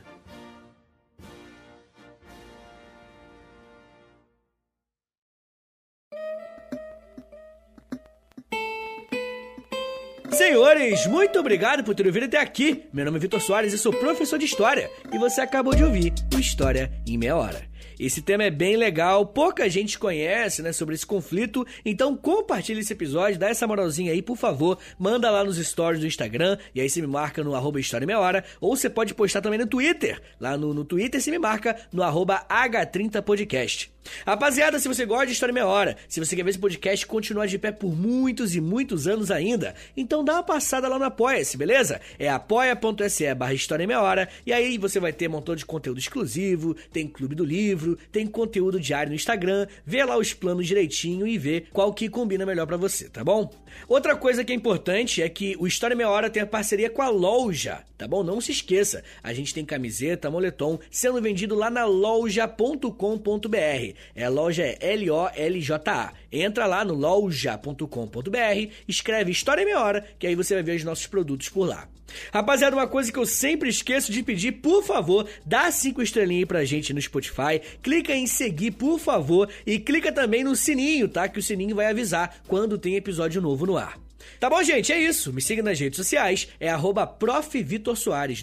Senhores, 10.31 11.05
muito 11.05 11.39
obrigado 11.39 11.83
por 11.83 11.93
ter 11.93 12.07
ouvido 12.07 12.25
até 12.25 12.39
aqui. 12.39 12.85
Meu 12.91 13.05
nome 13.05 13.17
é 13.17 13.21
Vitor 13.21 13.39
Soares 13.39 13.71
e 13.71 13.77
sou 13.77 13.93
professor 13.93 14.39
de 14.39 14.45
História. 14.45 14.89
E 15.13 15.19
você 15.19 15.41
acabou 15.41 15.75
de 15.75 15.83
ouvir 15.83 16.11
o 16.35 16.39
História 16.39 16.91
em 17.05 17.19
Meia 17.19 17.35
Hora. 17.35 17.74
Esse 17.99 18.21
tema 18.21 18.43
é 18.43 18.51
bem 18.51 18.75
legal, 18.75 19.25
pouca 19.25 19.69
gente 19.69 19.97
conhece, 19.97 20.61
né, 20.61 20.71
sobre 20.71 20.95
esse 20.95 21.05
conflito, 21.05 21.65
então 21.85 22.15
compartilhe 22.15 22.81
esse 22.81 22.93
episódio, 22.93 23.39
dá 23.39 23.49
essa 23.49 23.67
moralzinha 23.67 24.11
aí, 24.11 24.21
por 24.21 24.37
favor, 24.37 24.77
manda 24.99 25.31
lá 25.31 25.43
nos 25.43 25.57
stories 25.57 26.01
do 26.01 26.07
Instagram, 26.07 26.57
e 26.73 26.81
aí 26.81 26.89
você 26.89 27.01
me 27.01 27.07
marca 27.07 27.43
no 27.43 27.55
arroba 27.55 27.79
História 27.79 28.05
Meia 28.05 28.19
Hora, 28.19 28.43
ou 28.59 28.75
você 28.75 28.89
pode 28.89 29.13
postar 29.13 29.41
também 29.41 29.59
no 29.59 29.67
Twitter, 29.67 30.21
lá 30.39 30.57
no, 30.57 30.73
no 30.73 30.83
Twitter 30.83 31.21
você 31.21 31.31
me 31.31 31.39
marca 31.39 31.75
no 31.91 32.03
arroba 32.03 32.45
H30podcast. 32.49 33.94
Rapaziada, 34.25 34.79
se 34.79 34.87
você 34.87 35.05
gosta 35.05 35.27
de 35.27 35.33
História 35.33 35.53
Meia 35.53 35.67
Hora, 35.67 35.97
se 36.07 36.19
você 36.19 36.35
quer 36.35 36.43
ver 36.43 36.51
esse 36.51 36.59
podcast 36.59 37.05
continuar 37.05 37.47
de 37.47 37.57
pé 37.57 37.71
por 37.71 37.95
muitos 37.95 38.55
e 38.55 38.61
muitos 38.61 39.07
anos 39.07 39.31
ainda, 39.31 39.75
então 39.95 40.23
dá 40.23 40.33
uma 40.33 40.43
passada 40.43 40.87
lá 40.87 40.97
no 40.97 41.05
Apoia-se, 41.05 41.57
beleza? 41.57 41.99
É 42.17 42.29
apoia.se 42.29 43.33
barra 43.35 43.53
História 43.53 43.87
Meia 43.87 44.01
Hora, 44.01 44.29
e 44.45 44.53
aí 44.53 44.77
você 44.77 44.99
vai 44.99 45.13
ter 45.13 45.27
um 45.27 45.33
montão 45.33 45.55
de 45.55 45.65
conteúdo 45.65 45.99
exclusivo, 45.99 46.75
tem 46.91 47.07
Clube 47.07 47.35
do 47.35 47.43
Livro, 47.43 47.97
tem 48.11 48.27
conteúdo 48.27 48.79
diário 48.79 49.09
no 49.09 49.15
Instagram, 49.15 49.67
vê 49.85 50.03
lá 50.03 50.17
os 50.17 50.33
planos 50.33 50.67
direitinho 50.67 51.27
e 51.27 51.37
vê 51.37 51.65
qual 51.71 51.93
que 51.93 52.09
combina 52.09 52.45
melhor 52.45 52.65
para 52.65 52.77
você, 52.77 53.09
tá 53.09 53.23
bom? 53.23 53.51
Outra 53.87 54.15
coisa 54.15 54.43
que 54.43 54.51
é 54.51 54.55
importante 54.55 55.21
é 55.21 55.29
que 55.29 55.55
o 55.59 55.67
História 55.67 55.95
Meia 55.95 56.09
Hora 56.09 56.29
tem 56.29 56.41
a 56.41 56.47
parceria 56.47 56.89
com 56.89 57.01
a 57.01 57.09
loja, 57.09 57.83
tá 57.97 58.07
bom? 58.07 58.23
Não 58.23 58.39
se 58.39 58.51
esqueça, 58.51 59.03
a 59.21 59.33
gente 59.33 59.53
tem 59.53 59.65
camiseta, 59.65 60.29
moletom 60.29 60.79
sendo 60.89 61.21
vendido 61.21 61.55
lá 61.55 61.69
na 61.69 61.85
loja.com.br. 61.85 63.94
É 64.15 64.25
a 64.25 64.29
loja 64.29 64.63
é 64.63 64.77
L-O-L-J-A. 64.79 66.13
Entra 66.31 66.65
lá 66.65 66.83
no 66.83 66.93
loja.com.br, 66.93 68.71
escreve 68.87 69.31
História 69.31 69.61
em 69.61 69.65
Meia 69.65 69.79
Hora, 69.79 70.05
que 70.17 70.27
aí 70.27 70.35
você 70.35 70.53
vai 70.53 70.63
ver 70.63 70.75
os 70.75 70.83
nossos 70.83 71.07
produtos 71.07 71.49
por 71.49 71.67
lá. 71.67 71.87
Rapaziada, 72.31 72.75
uma 72.75 72.87
coisa 72.87 73.11
que 73.11 73.19
eu 73.19 73.25
sempre 73.25 73.69
esqueço 73.69 74.11
de 74.11 74.23
pedir, 74.23 74.53
por 74.53 74.83
favor, 74.83 75.27
dá 75.45 75.69
cinco 75.71 76.01
estrelinhas 76.01 76.41
aí 76.41 76.45
pra 76.45 76.65
gente 76.65 76.93
no 76.93 77.01
Spotify, 77.01 77.61
clica 77.81 78.13
em 78.13 78.27
seguir, 78.27 78.71
por 78.71 78.99
favor, 78.99 79.49
e 79.65 79.79
clica 79.79 80.11
também 80.11 80.43
no 80.43 80.55
sininho, 80.55 81.07
tá? 81.07 81.27
Que 81.27 81.39
o 81.39 81.43
sininho 81.43 81.75
vai 81.75 81.87
avisar 81.87 82.37
quando 82.47 82.77
tem 82.77 82.95
episódio 82.95 83.41
novo 83.41 83.65
no 83.65 83.77
ar. 83.77 83.99
Tá 84.39 84.49
bom, 84.49 84.61
gente? 84.63 84.91
É 84.91 84.99
isso. 84.99 85.31
Me 85.31 85.41
siga 85.41 85.61
nas 85.61 85.79
redes 85.79 85.97
sociais. 85.97 86.47
É 86.59 86.69
arroba 86.69 87.05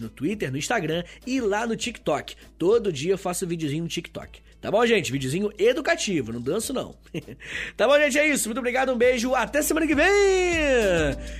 no 0.00 0.08
Twitter, 0.08 0.50
no 0.50 0.56
Instagram 0.56 1.04
e 1.26 1.40
lá 1.40 1.66
no 1.66 1.76
TikTok. 1.76 2.36
Todo 2.56 2.92
dia 2.92 3.12
eu 3.12 3.18
faço 3.18 3.46
videozinho 3.46 3.82
no 3.82 3.88
TikTok. 3.88 4.40
Tá 4.62 4.70
bom, 4.70 4.86
gente? 4.86 5.10
Videozinho 5.10 5.50
educativo, 5.58 6.32
não 6.32 6.40
danço 6.40 6.72
não. 6.72 6.94
tá 7.76 7.88
bom, 7.88 7.98
gente? 7.98 8.16
É 8.16 8.28
isso. 8.28 8.48
Muito 8.48 8.58
obrigado, 8.58 8.92
um 8.92 8.96
beijo, 8.96 9.34
até 9.34 9.60
semana 9.60 9.88
que 9.88 9.94
vem! 9.94 10.06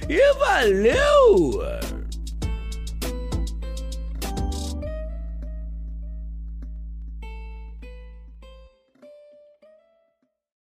E 0.09 0.35
valeu! 0.35 2.02